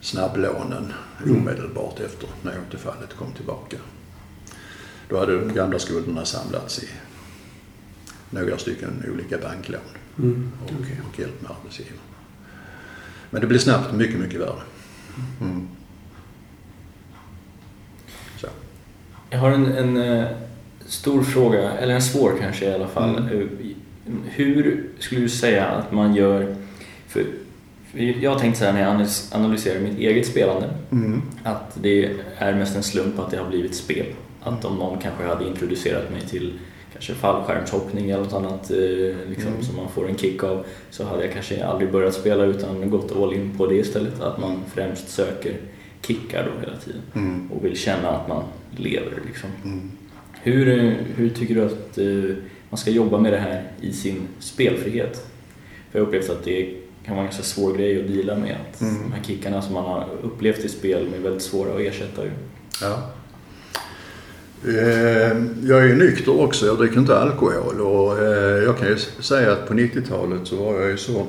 [0.00, 0.92] snabblånen
[1.24, 3.76] omedelbart efter när återfallet kom tillbaka.
[5.08, 6.88] Då hade de gamla skulderna samlats i
[8.30, 9.80] några stycken olika banklån
[10.18, 10.52] mm.
[10.64, 10.96] och, okay.
[11.12, 11.98] och hjälp med arbetsgivaren.
[13.30, 14.62] Men det blev snabbt mycket, mycket värre.
[15.40, 15.68] Mm.
[18.40, 18.46] Så.
[19.30, 20.26] Jag har en, en, eh,
[20.86, 23.18] stor fråga, eller en svår kanske i alla fall.
[23.18, 23.40] Mm.
[23.40, 23.46] Eh,
[24.24, 26.56] hur skulle du säga att man gör,
[27.08, 27.26] för
[27.92, 31.22] jag har tänkt så här när jag analyserar mitt eget spelande mm.
[31.42, 34.06] att det är mest en slump att det har blivit spel.
[34.42, 36.58] Att om någon kanske hade introducerat mig till
[36.92, 38.76] kanske fallskärmshoppning eller något annat eh,
[39.28, 39.62] liksom, mm.
[39.62, 43.16] som man får en kick av så hade jag kanske aldrig börjat spela utan gått
[43.16, 44.20] all in på det istället.
[44.20, 45.56] Att man främst söker
[46.06, 47.52] kickar då hela tiden mm.
[47.52, 48.44] och vill känna att man
[48.76, 49.22] lever.
[49.26, 49.50] Liksom.
[49.64, 49.90] Mm.
[50.42, 52.36] Hur, eh, hur tycker du att eh,
[52.70, 55.26] man ska jobba med det här i sin spelfrihet?
[55.90, 58.36] För jag har upplevt att det är kan vara en ganska svår grej att deala
[58.36, 58.56] med.
[58.70, 58.94] Att mm.
[59.02, 62.24] De här kickarna som man har upplevt i spel är väldigt svåra att ersätta.
[62.24, 62.30] Ju.
[62.82, 63.10] Ja.
[64.64, 68.96] Eh, jag är ju nykter också, jag dricker inte alkohol och eh, jag kan ju
[68.98, 71.26] säga att på 90-talet så var jag ju så...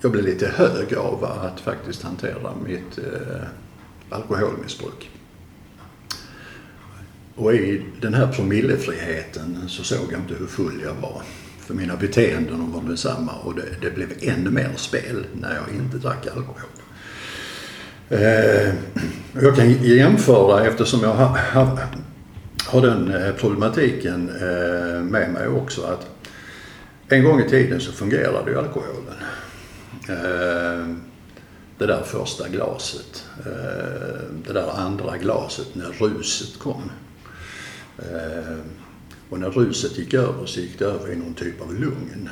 [0.00, 3.42] Jag blev lite hög av att faktiskt hantera mitt eh,
[4.10, 5.10] alkoholmissbruk.
[7.34, 11.22] Och i den här promillefriheten så såg jag inte hur full jag var.
[11.66, 15.96] För mina beteenden var detsamma och det, det blev ännu mer spel när jag inte
[15.96, 16.70] drack alkohol.
[18.08, 18.74] Eh,
[19.42, 21.78] jag kan jämföra eftersom jag har, har,
[22.66, 26.06] har den eh, problematiken eh, med mig också att
[27.08, 29.14] en gång i tiden så fungerade ju alkoholen.
[30.08, 30.96] Eh,
[31.78, 33.24] det där första glaset.
[33.46, 36.90] Eh, det där andra glaset när ruset kom.
[37.98, 38.58] Eh,
[39.30, 42.30] och när ruset gick över så gick det över i någon typ av lugn.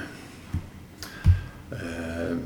[1.71, 2.37] Eh,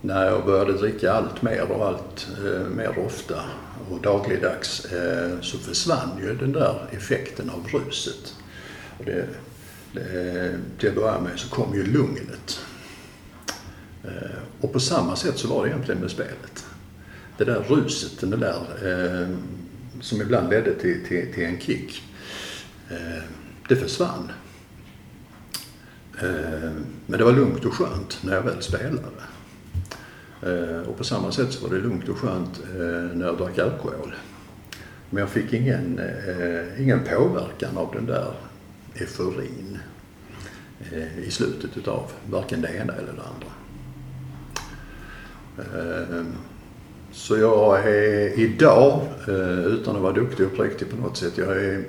[0.00, 3.42] när jag började dricka allt mer och allt eh, mer ofta
[3.90, 8.34] och dagligdags eh, så försvann ju den där effekten av ruset.
[8.98, 9.26] Och det,
[9.92, 12.60] det, till att börja med så kom ju lugnet.
[14.04, 16.66] Eh, och på samma sätt så var det egentligen med spelet.
[17.38, 19.36] Det där ruset, den där eh,
[20.00, 22.02] som ibland ledde till, till, till en kick,
[22.90, 23.22] Eh,
[23.68, 24.32] det försvann.
[26.22, 26.70] Eh,
[27.06, 29.22] men det var lugnt och skönt när jag väl spelade.
[30.42, 33.58] Eh, och på samma sätt så var det lugnt och skönt eh, när jag drack
[33.58, 34.14] alkohol.
[35.10, 38.32] Men jag fick ingen, eh, ingen påverkan av den där
[38.94, 39.78] euforin
[40.92, 43.48] eh, i slutet utav varken det ena eller det andra.
[47.12, 51.56] Så jag är idag, eh, utan att vara duktig och uppriktig på något sätt, jag
[51.56, 51.84] är,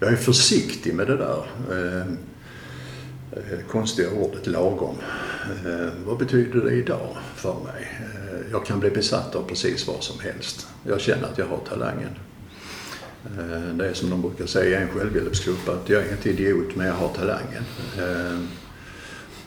[0.00, 2.06] jag är försiktig med det där eh,
[3.32, 4.96] eh konstiga ordet lagom.
[5.66, 7.98] Eh, vad betyder det idag för mig?
[8.00, 10.66] Eh, jag kan bli besatt av precis vad som helst.
[10.86, 12.10] Jag känner att jag har talangen.
[13.74, 16.86] Det är som de brukar säga i en självhjälpsgrupp att jag är inte idiot men
[16.86, 17.64] jag har talangen.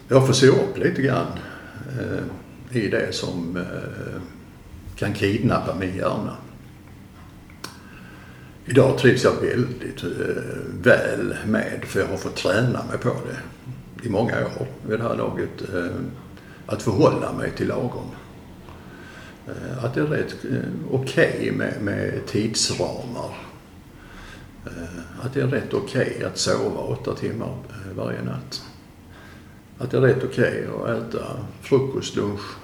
[0.08, 1.28] Jag får se upp lite grann
[2.72, 3.66] i det som
[4.96, 6.38] kan kidnappa min hjärna.
[8.72, 10.10] Idag trivs jag väldigt eh,
[10.82, 15.04] väl med, för jag har fått träna mig på det i många år vid det
[15.04, 15.62] här laget.
[15.74, 15.96] Eh,
[16.66, 18.12] att förhålla mig till lagom.
[19.48, 20.36] Eh, eh, eh, att det är rätt
[20.92, 23.38] okej okay med, med tidsramar.
[25.22, 27.58] Att det är rätt okej okay att sova åtta timmar
[27.96, 28.64] varje natt.
[29.78, 31.26] Att det är rätt okej okay att äta
[31.62, 32.56] frukost, lunch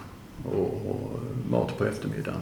[0.46, 2.41] och, mat på eftermiddagen.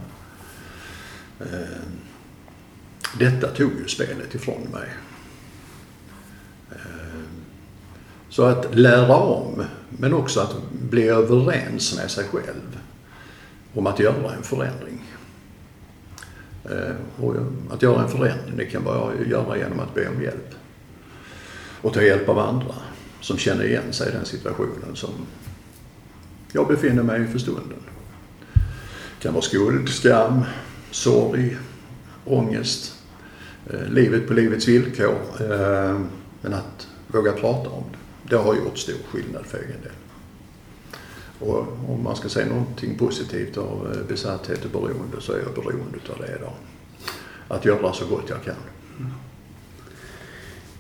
[3.20, 4.90] Detta tog ju spelet ifrån mig.
[6.72, 7.20] Eh,
[8.30, 12.80] så att lära om, men också att bli överens med sig själv
[13.74, 15.04] om att göra en förändring.
[16.64, 17.36] Eh, och
[17.72, 20.56] att göra en förändring, det kan bara göra genom att be om hjälp.
[21.82, 22.76] Och ta hjälp av andra
[23.22, 25.10] som känner igen sig i den situationen som
[26.52, 27.80] jag befinner mig i för stunden.
[28.54, 30.44] Det kan vara skuld, skam,
[30.92, 31.58] sorg,
[32.26, 32.95] ångest,
[33.90, 35.16] livet på livets villkor.
[35.40, 36.00] Eh,
[36.42, 39.92] men att våga prata om det, det har gjort stor skillnad för egen del.
[41.40, 45.64] Och om man ska säga någonting positivt av eh, besatthet och beroende så är jag
[45.64, 46.54] beroende av det idag.
[47.48, 48.56] Att göra så gott jag kan.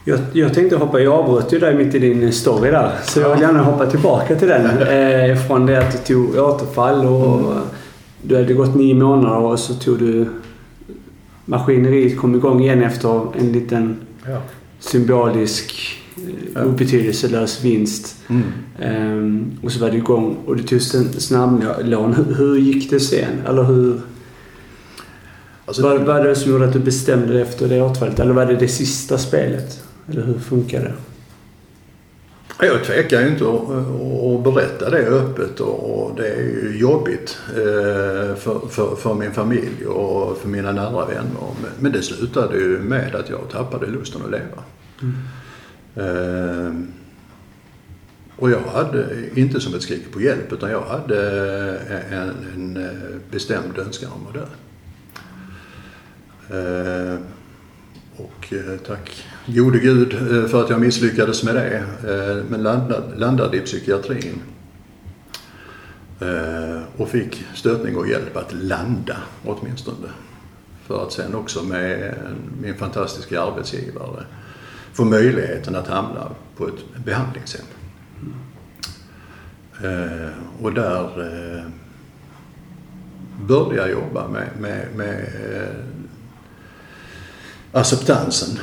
[0.08, 2.91] Jag, jag tänkte hoppa, jag avbröt ju dig mitt i din story där.
[3.04, 4.65] Så jag vill gärna hoppa tillbaka till den.
[4.88, 7.63] Eh, från det att du tog återfall och mm.
[8.21, 10.30] du hade gått nio månader och så tog du...
[11.45, 14.41] Maskineriet kom igång igen efter en liten ja.
[14.79, 15.97] symbolisk,
[16.55, 16.63] ja.
[16.63, 18.15] obetydelselös vinst.
[18.27, 18.43] Mm.
[19.17, 22.13] Um, och så var du igång och du tog snabblån.
[22.13, 23.41] Hur, hur gick det sen?
[23.47, 24.01] Eller hur...
[25.65, 28.19] Alltså, vad var det som gjorde att du bestämde dig efter det återfallet?
[28.19, 29.84] Eller var det det sista spelet?
[30.10, 30.93] Eller hur funkar det?
[32.60, 38.68] Jag tvekar ju inte att berätta det öppet och det är ju jobbigt eh, för,
[38.70, 41.54] för, för, min familj och för mina nära vänner.
[41.80, 44.63] Men det slutade ju med att jag tappade lusten att leva.
[45.02, 45.15] Mm.
[45.96, 46.74] Eh,
[48.36, 51.20] och jag hade, inte som ett skrik på hjälp, utan jag hade
[52.12, 52.89] en, en
[53.32, 54.46] bestämd önskan om att dö.
[56.50, 57.20] Eh,
[58.18, 58.54] och
[58.88, 63.62] tack gode gud eh, för att jag misslyckades med det, eh, men landade, landade i
[63.62, 64.41] psykiatrin.
[66.19, 70.08] Eh, och fick stötning och hjälp att landa åtminstone.
[70.88, 72.13] För att sen också med
[72.62, 74.25] min fantastiska arbetsgivare
[74.93, 77.65] få möjligheten att hamna på ett behandlingshem.
[80.62, 81.10] Och där
[83.47, 85.27] började jag jobba med, med, med
[87.71, 88.60] acceptansen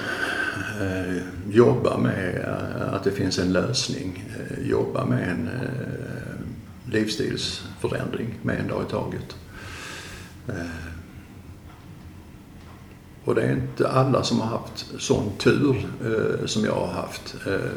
[0.52, 4.24] Eh, jobba med eh, att det finns en lösning.
[4.36, 9.36] Eh, jobba med en eh, livsstilsförändring med en dag i taget.
[10.48, 10.92] Eh,
[13.24, 17.34] och det är inte alla som har haft sån tur eh, som jag har haft,
[17.46, 17.70] eh,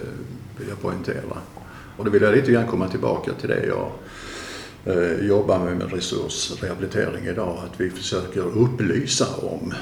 [0.57, 1.37] vill jag poängtera.
[1.97, 3.91] Och då vill jag lite grann komma tillbaka till det jag
[4.85, 7.57] Eh, jobbar med med resursrehabilitering idag.
[7.65, 9.73] Att vi försöker upplysa om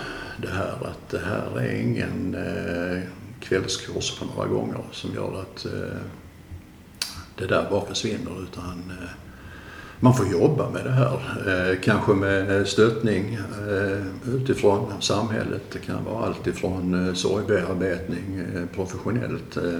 [0.41, 3.03] det här att det här är ingen eh,
[3.39, 5.97] kvällskurs på några gånger som gör att eh,
[7.37, 9.09] det där bara försvinner utan eh,
[9.99, 11.19] man får jobba med det här.
[11.47, 15.61] Eh, kanske med stöttning eh, utifrån samhället.
[15.71, 19.79] Det kan vara allt ifrån eh, sorgbearbetning eh, professionellt, eh,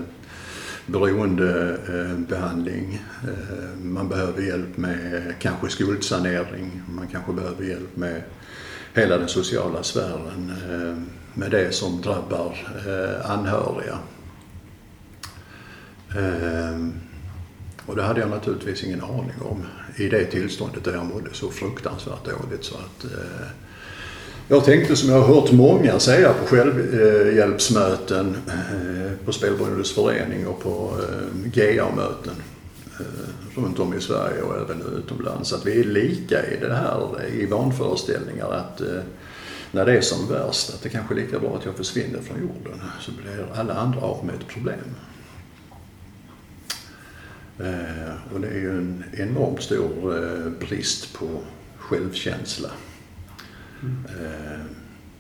[0.86, 3.02] beroendebehandling.
[3.24, 3.36] Eh, eh,
[3.82, 6.82] man behöver hjälp med kanske skuldsanering.
[6.88, 8.22] Man kanske behöver hjälp med
[8.94, 10.98] hela den sociala sfären eh,
[11.34, 12.58] med det som drabbar
[13.26, 13.98] anhöriga.
[17.86, 19.66] Och det hade jag naturligtvis ingen aning om
[19.96, 23.48] i det tillståndet där jag mådde så fruktansvärt dåligt så att eh,
[24.48, 30.64] jag tänkte som jag har hört många säga på självhjälpsmöten, eh, på Spelberoendes förening och
[30.64, 32.36] på eh, GA-möten
[33.00, 37.26] eh, runt om i Sverige och även utomlands att vi är lika i det här
[37.34, 38.82] i vanföreställningar att
[39.72, 42.38] när det är som värst att det kanske är lika bra att jag försvinner från
[42.42, 44.96] jorden så blir alla andra av med ett problem.
[48.34, 51.28] Och det är ju en enormt stor brist på
[51.78, 52.70] självkänsla
[54.08, 54.62] eh,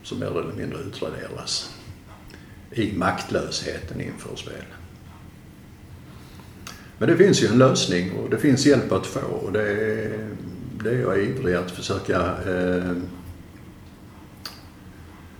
[0.03, 1.75] som mer eller mindre utraderas
[2.71, 4.65] i maktlösheten inför spel.
[6.97, 10.29] Men det finns ju en lösning och det finns hjälp att få och det är,
[10.83, 12.95] det är jag ivrig att försöka eh,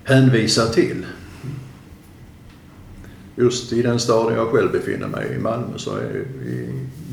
[0.03, 1.05] hänvisa till
[3.36, 6.69] just i den staden jag själv befinner mig i, Malmö, så är vi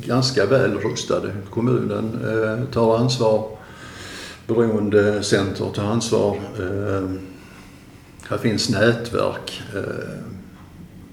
[0.07, 1.33] ganska väl rustade.
[1.51, 3.59] Kommunen eh, tar ansvar,
[4.55, 6.41] beroendecenter tar ansvar.
[6.59, 7.21] Ehm,
[8.29, 9.63] här finns nätverk.
[9.75, 10.37] Ehm,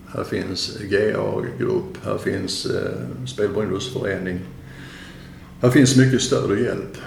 [0.08, 4.40] här finns GA-grupp, här finns ehm, spelberoendeförening.
[5.62, 6.98] Här finns mycket stöd och hjälp.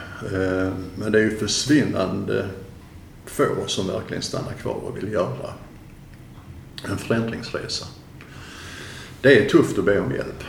[0.97, 2.47] Men det är ju försvinnande
[3.27, 5.55] få som verkligen stannar kvar och vill göra
[6.89, 7.87] en förändringsresa.
[9.21, 10.45] Det är tufft att be om hjälp.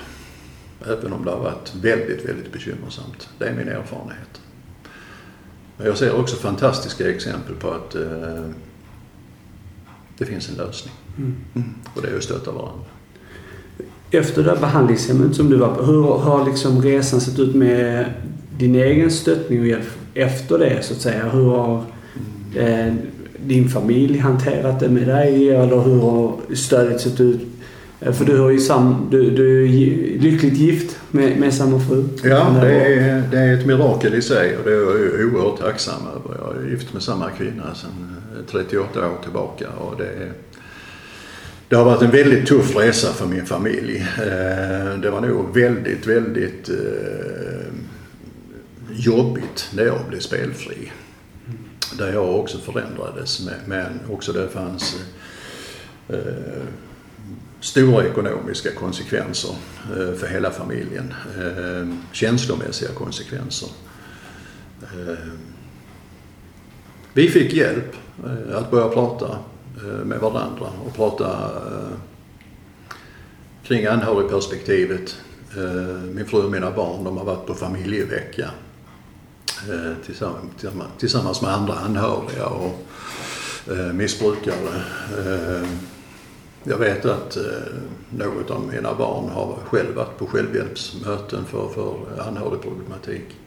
[0.85, 3.29] Även om det har varit väldigt, väldigt bekymmersamt.
[3.37, 4.41] Det är min erfarenhet.
[5.85, 8.01] Jag ser också fantastiska exempel på att eh,
[10.17, 10.93] det finns en lösning.
[11.17, 11.35] Mm.
[11.55, 11.69] Mm.
[11.95, 12.85] Och det är att stötta varandra.
[14.11, 18.05] Efter det här behandlingshemmet som du var på, hur har liksom resan sett ut med
[18.57, 21.29] din egen stöttning och hjälp efter det så att säga?
[21.29, 21.83] Hur har
[22.55, 22.87] mm.
[22.87, 22.93] eh,
[23.45, 25.49] din familj hanterat det med dig?
[25.49, 27.41] Eller hur har stödet sett ut?
[28.01, 32.03] Eh, för du, har ju sam, du, du är lyckligt gift med, med samma fru.
[32.23, 36.01] Ja, det är, det är ett mirakel i sig och det är jag oerhört tacksam
[36.07, 36.37] över.
[36.39, 38.15] Jag är gift med samma kvinna sedan
[38.47, 40.31] 38 eh, år tillbaka och det,
[41.67, 44.07] det har varit en väldigt tuff resa för min familj.
[44.17, 46.69] Eh, det var nog väldigt, väldigt
[48.93, 50.91] jobbigt när jag blev spelfri
[51.97, 53.47] där jag också förändrades.
[53.65, 54.95] Men också det fanns
[57.61, 59.55] stora ekonomiska konsekvenser
[59.89, 61.13] eh, för hela familjen.
[61.37, 63.69] Eh, känslomässiga konsekvenser.
[64.81, 65.27] Eh,
[67.13, 67.95] vi fick hjälp
[68.53, 69.37] att börja prata
[70.03, 71.51] med varandra och prata
[73.63, 75.15] kring anhörigperspektivet.
[76.13, 78.49] Min fru och mina barn de har varit på familjevecka
[80.97, 82.87] tillsammans med andra anhöriga och
[83.93, 84.83] missbrukare.
[86.63, 87.37] Eh, jag vet att
[88.09, 93.37] något av mina barn har själv varit på självhjälpsmöten för, för anhörigproblematik.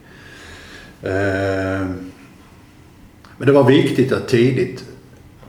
[3.37, 4.85] Men det var viktigt att tidigt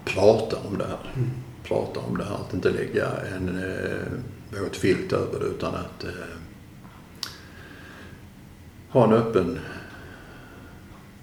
[0.05, 1.13] prata om det här.
[1.15, 1.31] Mm.
[1.65, 3.07] Prata om det här, att inte lägga
[3.37, 3.61] en
[4.63, 6.05] våt filt över det utan att
[8.89, 9.59] ha en öppen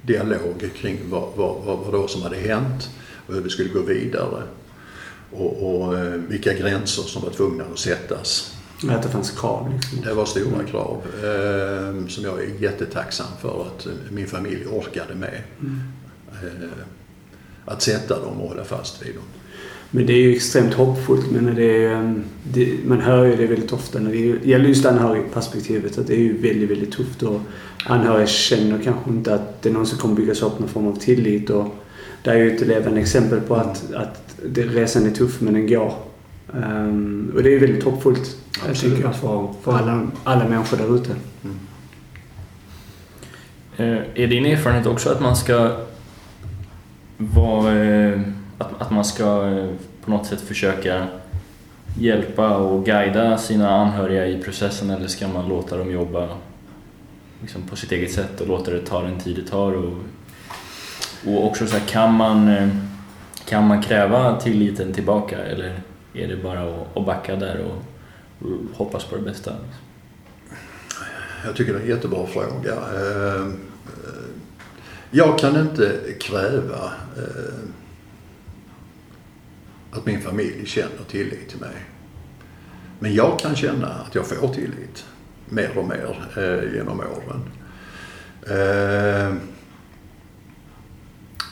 [0.02, 2.90] dialog kring vad, vad, vad, vad som hade hänt
[3.28, 4.44] och hur vi skulle gå vidare.
[5.38, 8.56] Och, och eh, vilka gränser som var tvungna att sättas.
[8.90, 9.74] Att det fanns krav?
[9.74, 10.02] Liksom.
[10.02, 10.68] Det var stora mm.
[10.68, 15.42] krav eh, som jag är jättetacksam för att min familj orkade med.
[15.62, 15.80] Mm.
[16.32, 16.70] Eh,
[17.66, 19.24] att sätta dem och hålla fast vid dem.
[19.92, 21.32] Men det är ju extremt hoppfullt.
[21.32, 25.98] Men det är, det, man hör ju det väldigt ofta när det gäller just anhörigperspektivet
[25.98, 27.24] att det är ju väldigt, väldigt tufft.
[27.24, 27.42] Och
[27.86, 31.50] anhöriga känner kanske inte att det någonsin kommer byggas upp någon form av tillit.
[31.50, 31.76] Och
[32.24, 35.68] det är ju ett levande exempel på att, att det, resan är tuff men den
[35.68, 35.94] går.
[36.54, 40.78] Um, och det är ju väldigt hoppfullt jag tänker jag, för, för alla, alla människor
[40.78, 41.16] där ute.
[41.44, 41.58] Mm.
[44.16, 45.78] är din erfarenhet också att man ska
[47.18, 48.22] vara eh,
[48.58, 49.70] att, att man ska eh,
[50.06, 51.08] på något sätt försöka
[52.00, 56.28] hjälpa och guida sina anhöriga i processen eller ska man låta dem jobba
[57.42, 59.72] liksom på sitt eget sätt och låta det ta den tid det tar?
[59.72, 59.94] Och,
[61.26, 62.70] och också så här, kan, man, eh,
[63.46, 65.82] kan man kräva tilliten tillbaka eller
[66.14, 67.84] är det bara att, att backa där och,
[68.48, 69.54] och hoppas på det bästa?
[71.46, 72.74] Jag tycker det är en jättebra fråga.
[72.74, 73.48] Eh,
[75.12, 77.64] jag kan inte kräva eh,
[79.92, 81.76] att min familj känner tillit till mig.
[83.00, 85.06] Men jag kan känna att jag får tillit
[85.50, 87.50] mer och mer genom åren.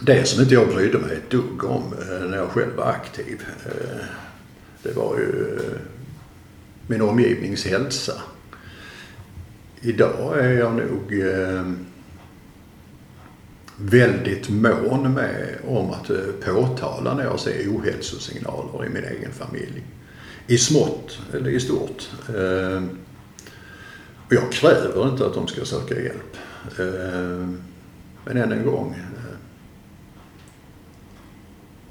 [0.03, 3.43] Det som inte jag brydde mig ett dugg om eh, när jag själv var aktiv,
[3.65, 4.05] eh,
[4.83, 5.79] det var ju eh,
[6.87, 8.13] min omgivnings hälsa.
[9.81, 11.23] Idag är jag nog
[13.77, 16.11] väldigt mån med om att
[16.45, 19.83] påtala när jag ser ohälsosignaler i min egen familj.
[20.47, 22.09] I smått eller i stort.
[24.27, 26.37] Och jag kräver inte att de ska söka hjälp.
[28.25, 28.95] Men än en gång.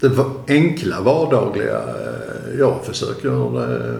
[0.00, 0.10] Det
[0.48, 3.98] enkla vardagliga eh, jag försöker eh,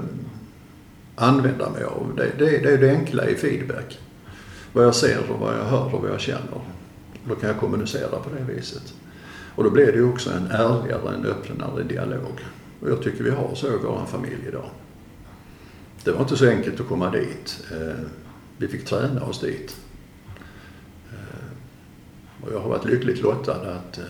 [1.14, 2.12] använda mig av.
[2.16, 3.98] Det, det, det är det enkla i feedback.
[4.72, 6.60] Vad jag ser och vad jag hör och vad jag känner.
[7.28, 8.94] Då kan jag kommunicera på det viset.
[9.54, 12.44] Och då blir det ju också en ärligare, en öppnare dialog.
[12.80, 14.70] Och jag tycker vi har så i vår familj idag.
[16.04, 17.64] Det var inte så enkelt att komma dit.
[17.72, 18.04] Eh,
[18.56, 19.76] vi fick träna oss dit.
[22.42, 24.00] Och jag har varit lyckligt lottad att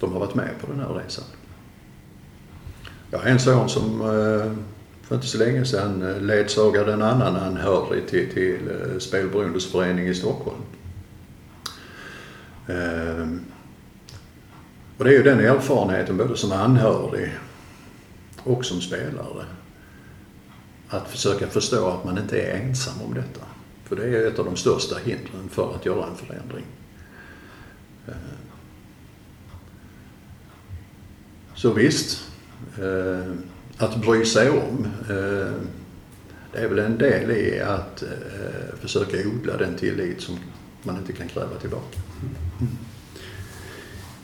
[0.00, 1.24] de har varit med på den här resan.
[3.10, 4.52] Jag har en son som eh,
[5.02, 10.14] för inte så länge sedan eh, ledsagade en annan anhörig till, till eh, Spelberoendesförening i
[10.14, 10.62] Stockholm.
[12.68, 13.40] Ehm,
[14.98, 17.32] och det är ju den erfarenheten både som anhörig
[18.42, 19.44] och som spelare.
[20.88, 23.46] Att försöka förstå att man inte är ensam om detta.
[23.84, 26.64] För det är ett av de största hindren för att göra en förändring.
[28.08, 28.14] Ehm,
[31.64, 32.20] Så visst.
[32.78, 33.38] Ehm,
[33.76, 34.86] att bry sig om.
[35.10, 35.52] Eh,
[36.52, 40.38] det är väl en del i att eh, försöka odla den tillit som
[40.82, 41.98] man inte kan kräva tillbaka.
[42.60, 42.72] Mm.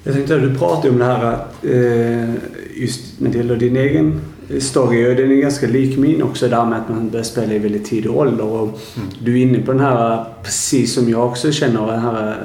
[0.05, 2.34] Jag tänkte att du pratade om det här att eh,
[2.82, 4.20] just när det gäller din egen
[4.59, 7.59] story, och den är ganska lik min också, där med att man börjar spela i
[7.59, 8.45] väldigt tidig ålder.
[8.45, 9.09] Och mm.
[9.24, 12.36] Du är inne på den här, precis som jag också känner, den här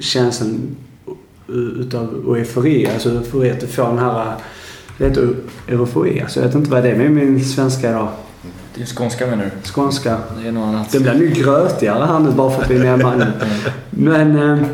[0.00, 0.76] känslan
[1.52, 2.88] utav eufori.
[2.94, 4.34] Alltså eufori att du får den här
[4.98, 5.28] det heter
[5.68, 6.20] eufori.
[6.20, 8.08] Alltså jag vet inte vad det är med min svenska idag.
[8.74, 9.68] Det är skånska menar du?
[9.68, 10.18] Skånska.
[10.42, 10.92] Det är något annat.
[10.92, 13.32] Det blir nu grötigare här nu bara för att vi är närmare
[13.90, 14.66] Men eh,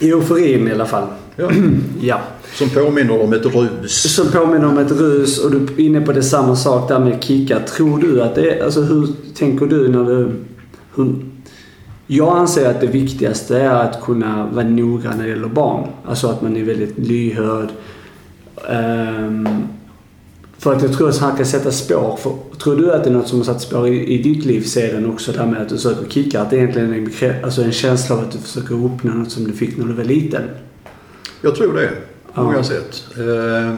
[0.00, 1.06] euforin i alla fall.
[1.36, 1.50] Ja.
[2.00, 2.20] ja.
[2.54, 4.14] Som påminner om ett rus.
[4.14, 7.24] Som påminner om ett rus och du är inne på det samma sak där med
[7.24, 7.60] kickar.
[7.60, 10.30] Tror du att det är, alltså hur tänker du när du...
[10.94, 11.14] Hur,
[12.06, 15.88] jag anser att det viktigaste är att kunna vara noggrann när det gäller barn.
[16.06, 17.68] Alltså att man är väldigt lyhörd
[18.68, 19.68] Um,
[20.58, 22.16] för att jag tror att han kan sätta spår.
[22.16, 24.62] För, tror du att det är något som har satt spår i, i ditt liv
[24.62, 25.32] sedan också?
[25.32, 26.42] Det här med att du söker kicka.
[26.42, 29.44] Att det egentligen är en, alltså en känsla av att du försöker uppnå något som
[29.44, 30.42] du fick när du var liten?
[31.40, 31.90] Jag tror det.
[32.34, 33.04] På många sätt.
[33.18, 33.74] Uh,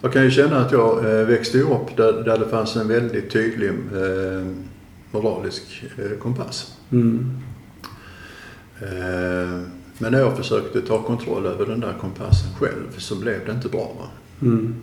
[0.00, 3.30] jag kan ju känna att jag uh, växte upp där, där det fanns en väldigt
[3.30, 4.46] tydlig uh,
[5.10, 6.72] moralisk uh, kompass.
[6.94, 7.40] Mm.
[9.98, 13.68] Men när jag försökte ta kontroll över den där kompassen själv så blev det inte
[13.68, 14.10] bra.
[14.42, 14.74] Mm.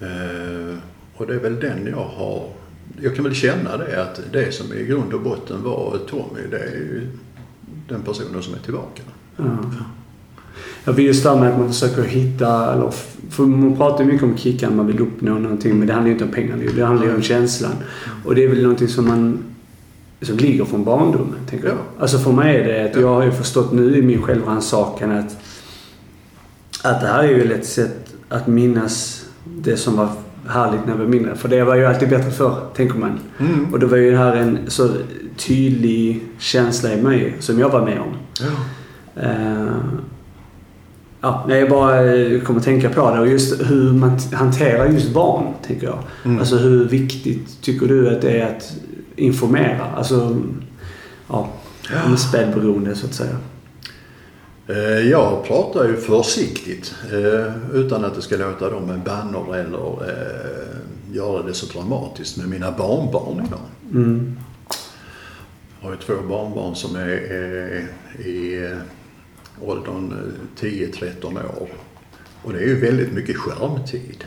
[0.00, 0.78] Eh,
[1.16, 2.48] och det är väl den jag har...
[3.00, 6.58] Jag kan väl känna det att det som i grund och botten var Tommy, det
[6.58, 7.08] är ju
[7.88, 9.02] den personen som är tillbaka.
[9.36, 9.44] Ja.
[10.84, 12.90] Ja, för just det med att man försöker hitta, eller,
[13.30, 16.12] för man pratar ju mycket om kickar, man vill uppnå någonting men det handlar ju
[16.12, 17.72] inte om pengar det handlar ju om känslan.
[18.24, 19.49] Och det är väl någonting som man
[20.22, 21.38] som ligger från barndomen.
[21.50, 21.76] Tänker jag.
[21.98, 25.36] Alltså för mig är det att jag har ju förstått nu i min självrannsakan att,
[26.82, 30.08] att det här är ju ett sätt att minnas det som var
[30.48, 31.36] härligt när vi var mindre.
[31.36, 33.20] För det var ju alltid bättre förr, tänker man.
[33.38, 33.72] Mm.
[33.72, 34.88] Och då var ju det här en så
[35.36, 38.16] tydlig känsla i mig som jag var med om.
[38.40, 38.50] Ja.
[39.22, 39.76] Uh,
[41.20, 42.00] ja, jag bara
[42.40, 45.98] kommer att tänka på det och just hur man hanterar just barn, tänker jag.
[46.24, 46.38] Mm.
[46.38, 48.72] Alltså hur viktigt tycker du att det är att
[49.16, 49.84] informera.
[49.84, 50.42] Alltså,
[51.28, 51.48] ja,
[52.06, 53.36] om spelberoende så att säga.
[54.70, 60.10] Eh, jag pratar ju försiktigt eh, utan att det ska låta dem med bannor eller
[60.10, 60.76] eh,
[61.12, 63.60] göra det så dramatiskt med mina barnbarn idag.
[63.92, 64.38] Mm.
[65.80, 67.10] Jag har ju två barnbarn som är
[68.18, 68.68] i
[69.60, 71.26] åldern 10-13
[71.60, 71.68] år.
[72.42, 74.24] Och det är ju väldigt mycket skärmtid.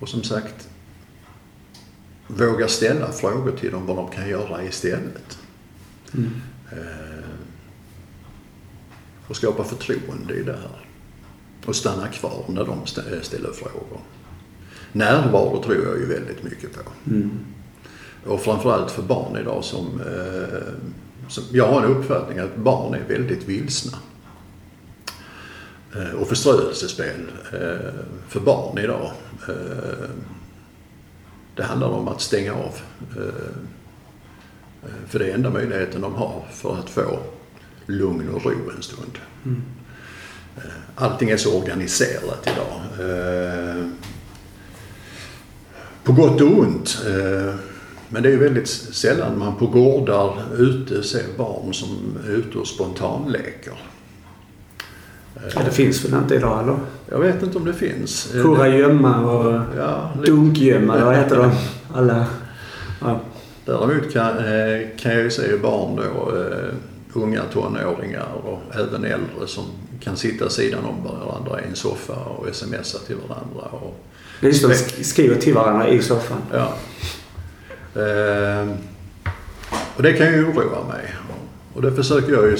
[0.00, 0.68] Och som sagt,
[2.28, 5.38] våga ställa frågor till dem vad de kan göra istället.
[6.14, 6.30] Mm.
[6.72, 7.28] Eh,
[9.28, 10.86] och skapa förtroende i det här.
[11.66, 12.86] Och stanna kvar när de
[13.22, 14.00] ställer frågor.
[14.92, 16.80] närvaro tror jag ju väldigt mycket på.
[17.10, 17.30] Mm.
[18.26, 20.72] Och framförallt för barn idag som, eh,
[21.28, 21.44] som...
[21.52, 23.98] Jag har en uppfattning att barn är väldigt vilsna.
[25.96, 27.92] Eh, och förströelsespel eh,
[28.28, 29.12] för barn idag.
[31.58, 32.74] Eh, det handlar om att stänga av.
[33.16, 33.52] Eh,
[35.08, 37.18] för det är enda möjligheten de har för att få
[37.86, 39.18] lugn och ro en stund.
[39.44, 39.62] Mm.
[40.94, 42.80] Allting är så organiserat idag.
[46.04, 46.98] På gott och ont.
[48.08, 52.66] Men det är väldigt sällan man på gårdar ute ser barn som är ute och
[52.66, 53.74] spontanleker.
[55.54, 56.76] Ja, det finns väl inte idag eller?
[57.10, 58.28] Jag vet inte om det finns.
[58.32, 61.50] Kurragömma och ja, dunkgömma, vad heter de?
[61.94, 62.26] Alla.
[63.00, 63.20] Ja.
[63.64, 64.32] Däremot kan,
[64.98, 66.32] kan jag ju se barn då,
[67.12, 69.64] unga tonåringar och även äldre som
[70.00, 73.62] kan sitta sidan om varandra i en soffa och smsa till varandra.
[73.70, 73.96] Och
[74.40, 76.38] Just det, skriver till varandra i soffan.
[76.52, 76.74] Ja.
[79.96, 81.14] Och det kan ju oroa mig.
[81.78, 82.56] Och då försöker jag ju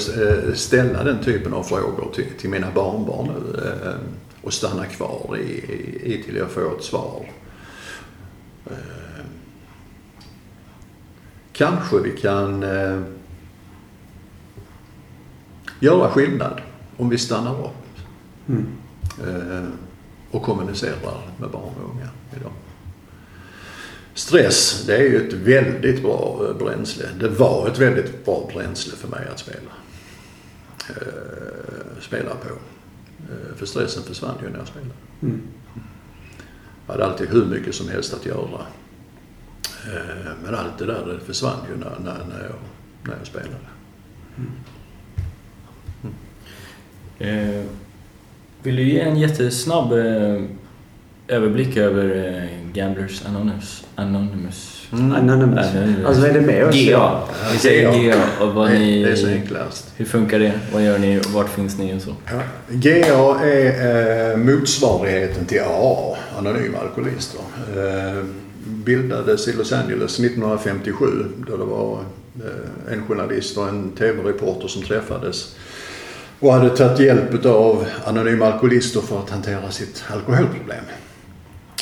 [0.55, 3.95] ställa den typen av frågor till, till mina barnbarn nu
[4.41, 5.51] och stanna kvar i,
[6.03, 7.25] i, till jag får ett svar.
[11.53, 13.01] Kanske vi kan eh,
[15.79, 16.61] göra skillnad
[16.97, 17.99] om vi stannar upp
[18.47, 18.65] Mm.
[19.23, 19.67] eh,
[20.31, 22.51] och kommunicerar med barn och unga idag.
[24.19, 27.05] Stress, det är ju ett väldigt bra eh, bränsle.
[27.19, 29.71] Det var ett väldigt bra bränsle för mig att spela,
[30.89, 32.49] eh, spela på.
[33.19, 34.93] Eh, för stressen försvann ju när jag spelade.
[35.21, 35.41] Mm.
[36.85, 38.65] Jag hade alltid hur mycket som helst att göra.
[39.85, 42.59] Eh, men allt det där det försvann ju när, när, när, jag,
[43.03, 43.69] när jag spelade.
[47.19, 47.65] Eh,
[48.63, 50.43] vill du ge en jättesnabb eh,
[51.27, 52.09] överblick över
[52.73, 53.83] Gamblers Anonymous?
[53.95, 54.87] Anonymous.
[54.91, 55.11] Mm.
[55.11, 55.67] Anonymous.
[55.67, 56.05] Anonymous.
[56.05, 56.75] Alltså är det med oss?
[56.75, 57.21] GA.
[57.51, 58.45] Vi säger GA.
[58.45, 59.93] Och vad ni, det är så enklast.
[59.95, 60.51] hur funkar det?
[60.73, 61.21] Vad gör ni?
[61.33, 62.15] Vart finns ni och så?
[62.25, 62.41] Ja.
[62.69, 67.41] GA är eh, motsvarigheten till AA, Anonyma Alkoholister.
[67.75, 68.23] Eh,
[68.65, 71.05] bildades i Los Angeles 1957
[71.47, 71.99] då det var
[72.35, 75.55] eh, en journalist och en TV-reporter som träffades
[76.39, 80.83] och hade tagit hjälp av Anonyma Alkoholister för att hantera sitt alkoholproblem.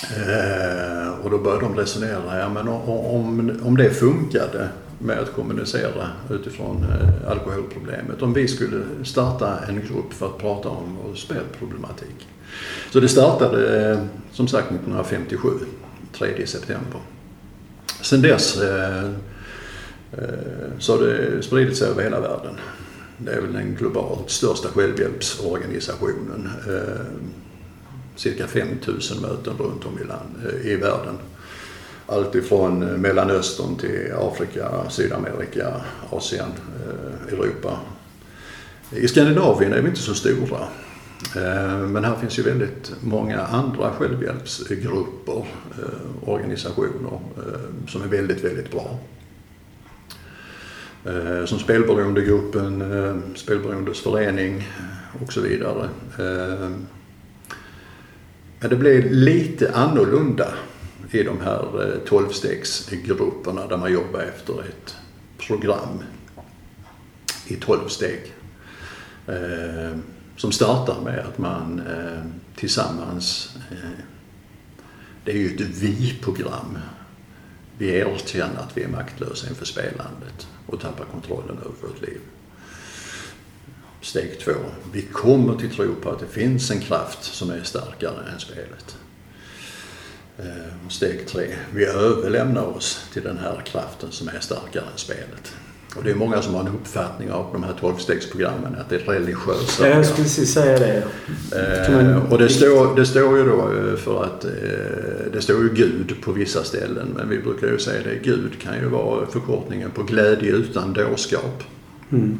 [0.03, 4.69] Eh, och då började de resonera, ja men om, om det funkade
[4.99, 8.21] med att kommunicera utifrån eh, alkoholproblemet.
[8.21, 12.27] Om vi skulle starta en grupp för att prata om vår spelproblematik.
[12.91, 13.99] Så det startade eh,
[14.31, 15.49] som sagt 1957,
[16.13, 17.01] 3 september.
[18.01, 19.03] Sen dess eh,
[20.11, 22.55] eh, så har det spridit sig över hela världen.
[23.17, 26.49] Det är väl den globalt största självhjälpsorganisationen.
[26.67, 27.05] Eh,
[28.17, 31.17] Cirka 5000 möten runt om i, land, eh, i världen.
[32.07, 36.49] Allt ifrån eh, Mellanöstern till Afrika, Sydamerika, Asien,
[36.85, 37.79] eh, Europa.
[38.91, 40.59] I Skandinavien är vi inte så stora.
[41.87, 45.45] Men här finns ju väldigt många andra självhjälpsgrupper,
[46.25, 47.19] organisationer
[47.87, 48.99] som är väldigt, väldigt bra.
[51.45, 52.83] Som Spelberoendegruppen,
[53.35, 54.67] Spelberoendes förening
[55.21, 55.89] och så vidare.
[58.59, 60.53] Ja, det blev lite annorlunda
[61.11, 64.95] i de här eh, tolvstegsgrupperna 12-stegsgrupperna där man jobbar efter ett
[65.37, 66.03] program
[67.47, 68.33] i 12 steg.
[69.27, 69.97] Eh,
[70.35, 72.23] som startar med att man eh,
[72.55, 74.03] tillsammans, eh,
[75.23, 76.77] det är ju ett vi-program.
[77.77, 82.19] Vi erkänner att vi är maktlösa inför spelandet och tappar kontrollen över vårt liv.
[84.07, 84.51] Steg två,
[84.91, 88.97] vi kommer till tro på att det finns en kraft som är starkare än spelet.
[90.37, 95.53] Eh, Steg tre, vi överlämnar oss till den här kraften som är starkare än spelet.
[95.95, 98.99] Och det är många som har en uppfattning av de här tolvstegsprogrammen att det är
[98.99, 100.03] religiösa Ja, jag program.
[100.03, 101.03] skulle precis säga det.
[101.87, 104.51] Eh, och det står, det står ju då eh, för att eh,
[105.33, 108.75] det står ju Gud på vissa ställen men vi brukar ju säga det, Gud kan
[108.75, 111.63] ju vara förkortningen på glädje utan dårskap.
[112.11, 112.39] Mm.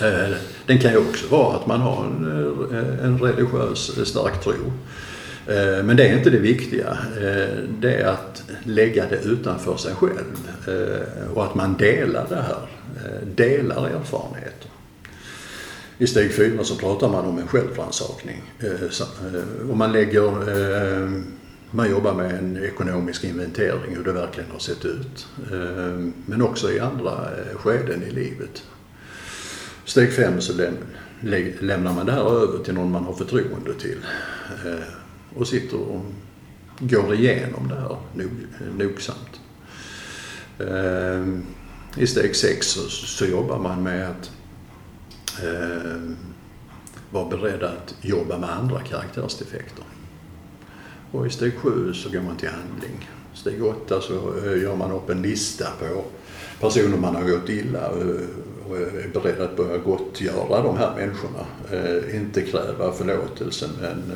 [0.00, 0.36] Eh,
[0.66, 2.24] den kan ju också vara att man har en,
[2.72, 4.72] eh, en religiös eh, stark tro.
[5.84, 6.98] Men det är inte det viktiga.
[7.80, 10.48] Det är att lägga det utanför sig själv
[11.34, 12.68] och att man delar det här.
[13.34, 14.70] Delar erfarenheter.
[15.98, 18.52] I steg fyra så pratar man om en självrannsakning.
[19.70, 20.32] Och man lägger,
[21.70, 25.26] man jobbar med en ekonomisk inventering hur det verkligen har sett ut.
[26.26, 28.62] Men också i andra skeden i livet.
[29.84, 30.76] Steg fem så läm,
[31.60, 33.98] lämnar man det här över till någon man har förtroende till.
[34.66, 34.84] Eh,
[35.36, 36.02] och sitter och
[36.78, 38.30] går igenom det här nog,
[38.78, 39.40] nogsamt.
[40.58, 41.26] Eh,
[42.02, 44.30] I steg sex så, så jobbar man med att
[45.42, 46.00] eh,
[47.10, 49.84] vara beredd att jobba med andra karaktärsdefekter.
[51.10, 53.10] Och i steg sju så går man till handling.
[53.34, 56.04] Steg åtta så eh, gör man upp en lista på
[56.60, 61.46] personer man har gått illa eh, och är beredd att börja gottgöra de här människorna.
[61.72, 64.12] Eh, inte kräva förlåtelse men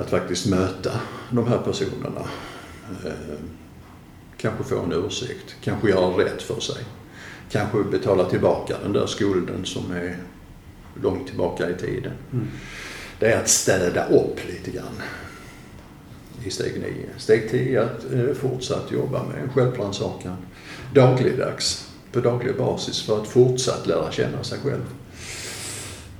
[0.00, 0.90] att faktiskt möta
[1.30, 2.28] de här personerna.
[4.36, 6.84] Kanske få en ursäkt, kanske göra rätt för sig.
[7.50, 10.16] Kanske betala tillbaka den där skulden som är
[11.02, 12.12] långt tillbaka i tiden.
[12.32, 12.48] Mm.
[13.18, 15.02] Det är att städa upp lite grann
[16.44, 16.86] i steg 9.
[17.18, 20.36] Steg 10 att eh, fortsatt jobba med självrannsakan
[20.94, 24.84] dagligdags på daglig basis för att fortsatt lära känna sig själv.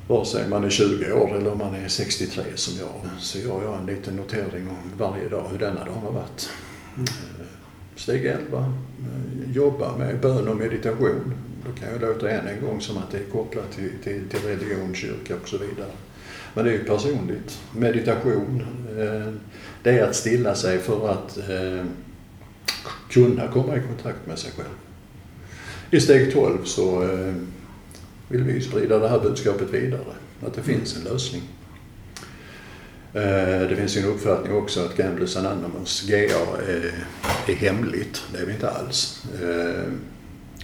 [0.08, 3.78] Vare sig man är 20 år eller man är 63 som jag så gör jag
[3.78, 6.50] en liten notering om varje dag hur denna dag har varit.
[6.96, 7.06] Mm.
[7.96, 11.34] Steg 11, eh, jobba med bön och meditation.
[11.66, 14.40] Då kan jag låta än en gång som att det är kopplat till, till, till
[14.40, 15.90] religion, kyrka och så vidare.
[16.54, 17.60] Men det är ju personligt.
[17.72, 18.64] Meditation,
[18.98, 19.32] eh,
[19.86, 21.84] det är att stilla sig för att eh,
[23.10, 24.74] kunna komma i kontakt med sig själv.
[25.90, 27.08] I steg 12 så
[28.28, 30.00] vill vi sprida det här budskapet vidare,
[30.46, 31.42] att det finns en lösning.
[33.14, 36.16] Eh, det finns en uppfattning också att Gamblers Anonymous, GA,
[36.68, 36.92] är,
[37.46, 38.22] är hemligt.
[38.32, 39.22] Det är vi inte alls.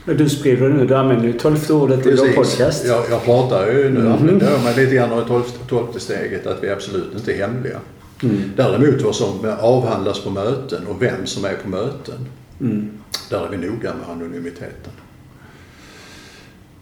[0.05, 2.25] Men du sprider nu, du använder ju tolfte ordet Precis.
[2.25, 2.87] i vår podcast.
[2.87, 4.13] Jag, jag pratar ju nu, mm.
[4.13, 7.81] använder jag mig lite grann av tolfte, tolfte steget att vi absolut inte är hemliga.
[8.23, 8.51] Mm.
[8.57, 12.29] Däremot vad som avhandlas på möten och vem som är på möten.
[12.61, 12.91] Mm.
[13.31, 14.93] Där är vi noga med anonymiteten.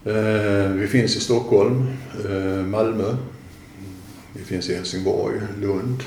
[0.05, 1.87] Eh, vi finns i Stockholm,
[2.29, 3.17] eh, Malmö,
[4.33, 6.03] det finns i Helsingborg, Lund,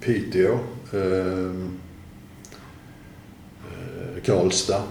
[0.00, 0.58] Piteå,
[0.92, 1.54] eh,
[4.24, 4.82] Karlstad.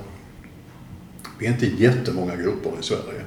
[1.39, 3.21] Vi är inte jättemånga grupper i Sverige.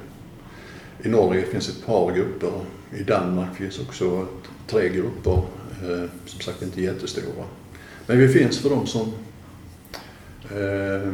[1.03, 2.53] I Norge finns ett par grupper.
[2.99, 4.27] I Danmark finns också
[4.67, 5.43] tre grupper.
[5.83, 7.45] Eh, som sagt inte jättestora.
[8.07, 9.13] Men vi finns för de som
[10.51, 11.13] eh,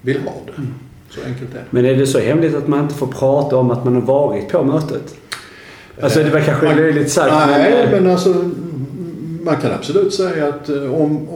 [0.00, 0.52] vill ha det.
[0.52, 0.74] Mm.
[1.10, 1.64] Så enkelt är det.
[1.70, 4.48] Men är det så hemligt att man inte får prata om att man har varit
[4.48, 5.14] på mötet?
[6.02, 7.32] Alltså det var kanske man, löjligt sagt.
[7.32, 8.50] Nej, men, men alltså
[9.42, 11.28] man kan absolut säga att eh, om,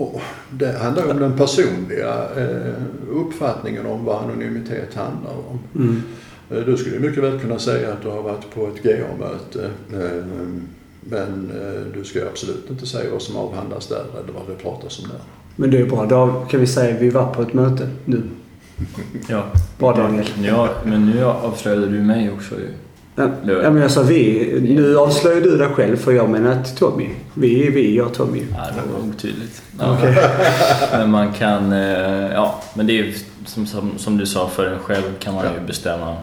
[0.51, 2.29] det handlar om den personliga
[3.11, 5.59] uppfattningen om vad anonymitet handlar om.
[5.77, 6.03] Mm.
[6.67, 9.71] Du skulle mycket väl kunna säga att du har varit på ett GA-möte.
[11.05, 11.51] Men
[11.95, 15.21] du ska absolut inte säga vad som avhandlas där eller vad det pratas om där.
[15.57, 16.07] Men det är bra.
[16.07, 18.23] Då kan vi säga att vi var på ett möte nu.
[19.29, 19.43] Ja.
[19.79, 20.27] Bra Daniel.
[20.43, 22.69] Ja, men nu avslöjade du mig också ju.
[23.15, 23.29] Ja,
[23.71, 24.59] men jag sa vi.
[24.61, 27.09] Nu avslöjar du dig själv för jag menar att Tommy.
[27.35, 28.43] Vi är vi, jag och Tommy.
[28.51, 29.63] Ja, det var otydligt.
[29.79, 29.95] Ja.
[29.95, 30.15] Okay.
[30.93, 33.15] men man kan, eh, ja, men det är
[33.47, 36.17] som, som, som, du sa för en själv kan man ju bestämma.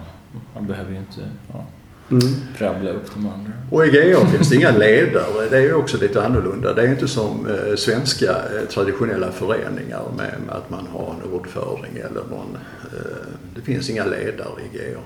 [0.53, 1.21] Man behöver ju inte
[1.53, 1.65] ja,
[2.11, 2.23] mm.
[2.57, 3.51] prabbla upp de andra.
[3.71, 5.49] Och i GA finns det inga ledare.
[5.49, 6.73] Det är ju också lite annorlunda.
[6.73, 11.31] Det är inte som eh, svenska eh, traditionella föreningar med, med, att man har en
[11.33, 12.57] ordföring eller någon.
[12.83, 14.99] Eh, det finns inga ledare i GA.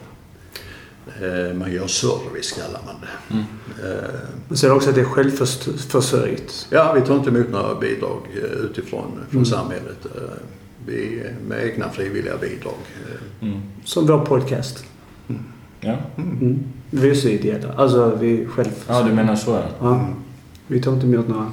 [1.21, 3.33] Eh, man gör service kallar man det.
[3.33, 3.45] Mm.
[3.83, 4.09] Eh,
[4.47, 6.67] Men ser du också att det är självförsörjt?
[6.69, 9.45] Ja, vi tar inte emot några bidrag eh, utifrån från mm.
[9.45, 10.05] samhället.
[10.85, 12.73] Vi med egna frivilliga bidrag.
[13.41, 13.61] Mm.
[13.83, 14.85] Som vår podcast.
[15.29, 15.41] Mm.
[15.79, 15.97] Ja.
[16.17, 16.63] Mm.
[16.95, 17.73] Vi är så ideella.
[17.73, 18.99] Alltså vi självförsörjda.
[18.99, 19.63] Ja, du menar så ja.
[19.79, 20.07] ja.
[20.67, 21.51] Vi tar inte emot några.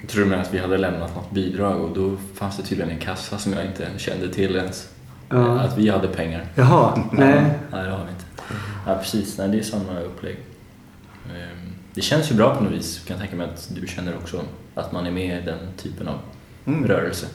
[0.00, 2.90] Jag tror du menar att vi hade lämnat något bidrag och då fanns det tydligen
[2.92, 4.88] en kassa som jag inte kände till ens.
[5.28, 5.60] Ja.
[5.60, 6.46] Att vi hade pengar.
[6.54, 7.42] Jaha, nej.
[7.70, 8.24] Nej, det har vi inte.
[8.86, 9.38] Ja, precis.
[9.38, 10.36] Nej, det är samma upplägg.
[11.26, 13.04] Ehm, det känns ju bra på något vis.
[13.06, 14.42] Kan jag tänka mig att du känner också
[14.74, 16.18] att man är med i den typen av
[16.64, 16.86] mm.
[16.86, 17.26] rörelse.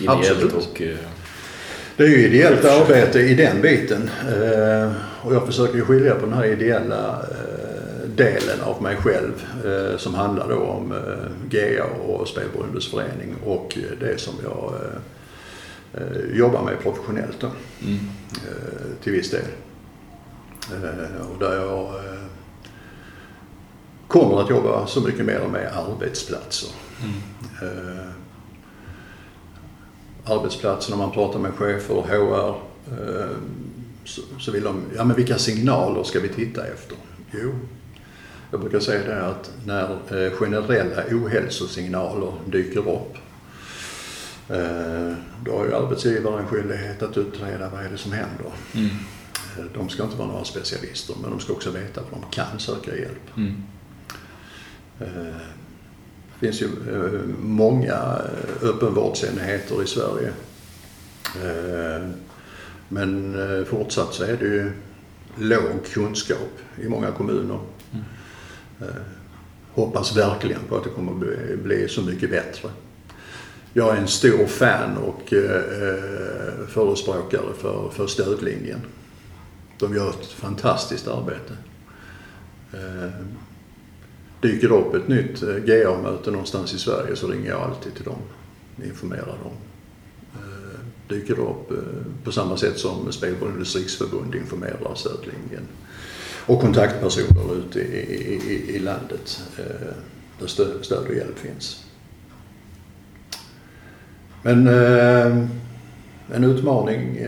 [0.00, 0.54] Ideellt Absolut.
[0.54, 0.82] och...
[1.94, 4.10] Eh, det är ju ideellt arbete i den biten.
[4.28, 4.92] Eh,
[5.22, 9.46] och jag försöker ju skilja på den här ideella eh, delen av mig själv
[9.96, 10.94] som handlar då om
[11.50, 14.74] GA och Spelberoendes förening och det som jag
[15.94, 17.46] eh, jobbar med professionellt då,
[17.82, 17.98] mm.
[18.34, 19.44] eh, till viss del.
[20.72, 22.24] Eh, och där jag eh,
[24.08, 26.70] kommer att jobba så mycket mer med arbetsplatser.
[27.02, 28.13] Mm.
[30.24, 32.54] Eh, arbetsplatser när man pratar med chefer och HR
[32.92, 33.36] eh,
[34.38, 36.96] så, vill de, ja men vilka signaler ska vi titta efter?
[37.30, 37.52] Jo,
[38.50, 43.16] jag brukar säga det att när generella ohälsosignaler dyker upp
[44.48, 45.12] Eh,
[45.44, 48.52] då har ju arbetsgivaren skyldighet att utreda vad är det som händer.
[48.74, 48.90] Mm.
[49.58, 52.58] Eh, de ska inte vara några specialister men de ska också veta att de kan
[52.58, 53.36] söka hjälp.
[53.36, 53.62] Mm.
[56.44, 58.20] Det finns ju eh, många
[58.62, 60.32] öppenvårdsenheter i Sverige.
[61.42, 62.08] Eh,
[62.88, 64.72] Men eh, fortsatt så är det ju
[65.38, 67.58] låg kunskap i många kommuner.
[68.80, 68.86] Eh,
[69.72, 72.68] Hoppas verkligen på att det kommer bli, bli så mycket bättre.
[73.72, 78.80] Jag är en stor fan och eh, förespråkare för, för stödlinjen.
[79.78, 81.56] De gör ett fantastiskt arbete.
[82.72, 83.10] Eh,
[84.44, 88.04] dyker det upp ett nytt eh, GA-möte någonstans i Sverige så ringer jag alltid till
[88.04, 88.18] dem
[88.76, 89.56] och informerar dem.
[90.34, 95.68] Eh, dyker det upp eh, på samma sätt som Spelberoendes riksförbund informerar stödlinjen.
[96.46, 99.42] Och kontaktpersoner ute i, i, i, landet
[100.40, 101.84] där stöd, stöd och hjälp finns.
[104.42, 104.68] Men
[106.34, 107.26] en utmaning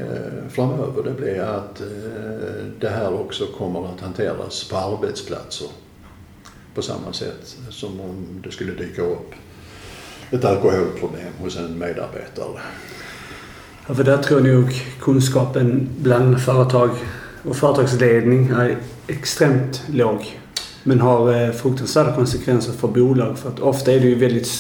[0.49, 1.83] framöver det blir att
[2.81, 5.69] det här också kommer att hanteras på arbetsplatser
[6.77, 9.33] på samma sätt som om det skulle dyka upp
[10.31, 12.61] ett alkoholproblem hos en medarbetare.
[13.87, 16.91] Ja, för där tror jag nog kunskapen bland företag
[17.45, 20.39] och företagsledning är extremt låg.
[20.83, 23.39] Men har eh, fruktansvärda konsekvenser för bolag.
[23.39, 24.51] För att ofta är det ju väldigt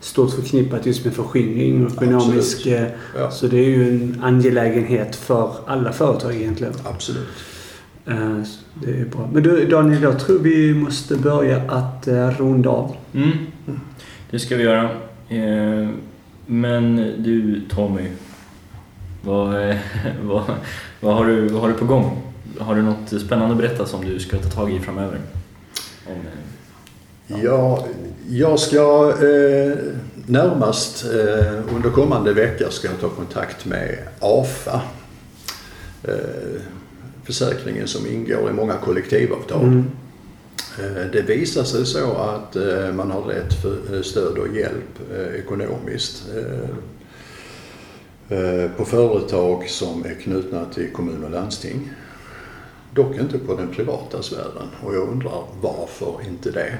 [0.00, 2.66] stort förknippat just med förskingring och ekonomisk...
[2.66, 6.74] Eh, Ja, Så det är ju en angelägenhet för alla företag egentligen.
[6.84, 7.28] absolut.
[8.06, 8.38] Eh,
[8.74, 9.28] Det är bra.
[9.32, 12.96] Men du Daniel, jag tror vi måste börja att eh, runda av.
[13.14, 13.32] Mm.
[14.30, 14.82] Det ska vi göra.
[15.28, 15.88] Eh,
[16.46, 18.08] Men du Tommy,
[19.22, 19.48] vad,
[20.22, 20.42] vad,
[21.00, 22.22] vad, har du, vad har du på gång?
[22.58, 25.18] Har du något spännande att berätta som du ska ta tag i framöver?
[26.06, 27.86] Om, eh, Ja,
[28.28, 29.76] jag ska eh,
[30.26, 34.80] närmast eh, under kommande vecka ska jag ta kontakt med AFA.
[36.02, 36.12] Eh,
[37.24, 39.62] försäkringen som ingår i många kollektivavtal.
[39.62, 39.84] Mm.
[40.78, 45.12] Eh, Det visar sig så att eh, man har rätt för eh, stöd och hjälp
[45.38, 46.22] ekonomiskt
[48.76, 51.90] på företag som är knutna till kommun och landsting.
[52.94, 56.78] Dock inte på den privata sfären och jag undrar varför inte det.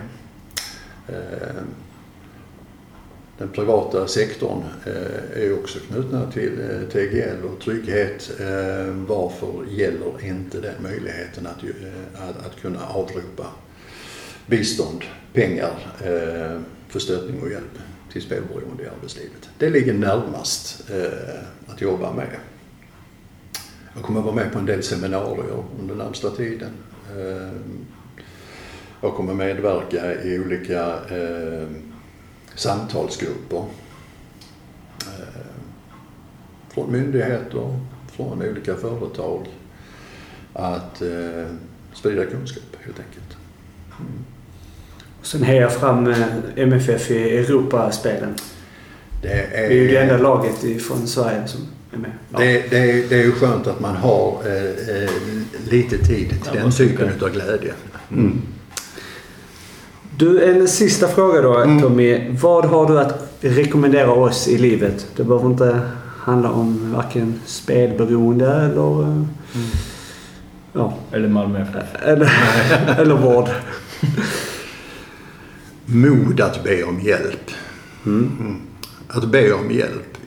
[3.39, 8.30] Den privata sektorn eh, är också knutna till eh, TGL och trygghet.
[8.41, 11.64] Eh, varför gäller inte den möjligheten att,
[12.14, 13.47] att, att kunna avropa
[14.47, 15.70] bistånd, pengar
[16.89, 17.78] för stöttning och hjälp
[18.12, 19.49] till spelberoende i arbetslivet?
[19.59, 20.91] Det ligger närmast
[21.66, 22.37] att jobba med.
[23.95, 26.70] Jag kommer vara med på en del seminarier under närmsta tiden.
[29.01, 31.68] Jag kommer medverka i olika eh,
[32.55, 33.64] samtalsgrupper.
[35.00, 35.46] Eh,
[36.74, 37.78] från myndigheter,
[38.16, 39.46] från olika företag.
[40.52, 41.46] Att eh,
[41.94, 43.36] sprida kunskap helt enkelt.
[45.20, 46.26] Och sen hejar fram eh,
[46.57, 48.34] MFF i Europaspelen.
[49.22, 51.61] Det Vi är ju det enda laget i- från Sverige som
[51.92, 52.11] är med.
[52.32, 52.38] Ja.
[52.38, 55.11] Det, det, är- det är ju skönt att man har eh,
[55.70, 57.72] lite tid till den typen av glädje.
[60.16, 61.80] Du, en sista fråga då Mm.
[61.82, 62.36] Tommy.
[62.42, 65.06] Vad har du att rekommendera oss i livet?
[65.16, 65.80] Det behöver inte
[66.18, 69.02] handla om varken spelberoende eller...
[69.02, 69.22] eh,
[70.76, 72.02] Ja, eller Malmö FF.
[72.02, 72.32] eller,
[72.98, 73.48] eller vård.
[75.86, 77.50] Mod att be om hjälp.
[78.06, 78.56] Mm.
[79.08, 80.18] Att be om hjälp.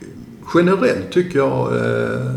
[0.54, 2.34] Generellt tycker jag eh,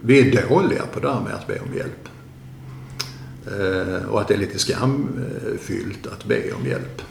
[0.00, 2.08] vi är dåliga på det här med att be om hjälp.
[3.46, 7.02] Eh, och att det är lite skamfyllt att be om hjälp.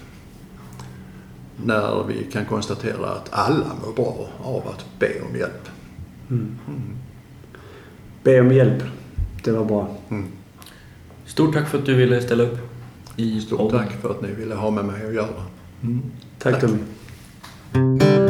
[1.65, 5.69] När vi kan konstatera att alla mår bra av att be om hjälp.
[8.23, 8.83] Be om hjälp.
[9.43, 9.97] Det var bra.
[11.25, 12.57] Stort tack för att du ville ställa upp
[13.15, 15.43] i Stort tack för att ni ville ha med mig att göra.
[16.39, 16.61] Tack Tack.
[16.61, 18.20] Tommy.